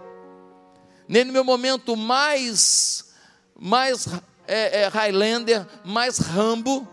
[1.07, 3.13] Nem no meu momento mais,
[3.57, 4.07] mais
[4.47, 6.87] é, é, Highlander, mais Rambo,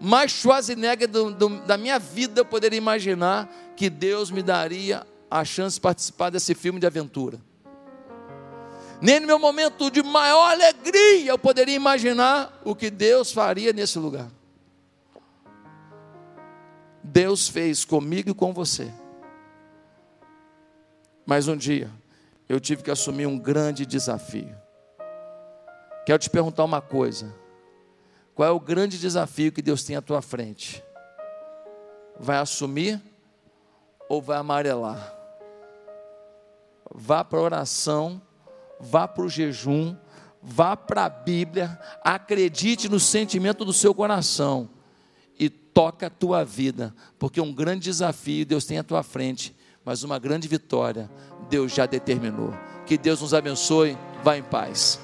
[0.00, 5.44] mais Schwarzenegger do, do, da minha vida eu poderia imaginar que Deus me daria a
[5.44, 7.40] chance de participar desse filme de aventura.
[9.00, 13.98] Nem no meu momento de maior alegria eu poderia imaginar o que Deus faria nesse
[13.98, 14.30] lugar.
[17.02, 18.92] Deus fez comigo e com você.
[21.24, 21.90] Mas um dia
[22.48, 24.56] eu tive que assumir um grande desafio.
[26.04, 27.34] Quero te perguntar uma coisa:
[28.34, 30.82] qual é o grande desafio que Deus tem à tua frente?
[32.18, 33.00] Vai assumir
[34.08, 35.15] ou vai amarelar?
[36.94, 38.20] Vá para a oração,
[38.80, 39.96] vá para o jejum,
[40.42, 44.70] vá para a Bíblia, acredite no sentimento do seu coração
[45.38, 50.02] e toca a tua vida, porque um grande desafio Deus tem à tua frente, mas
[50.02, 51.10] uma grande vitória
[51.48, 52.52] Deus já determinou.
[52.86, 55.00] Que Deus nos abençoe, vá em paz.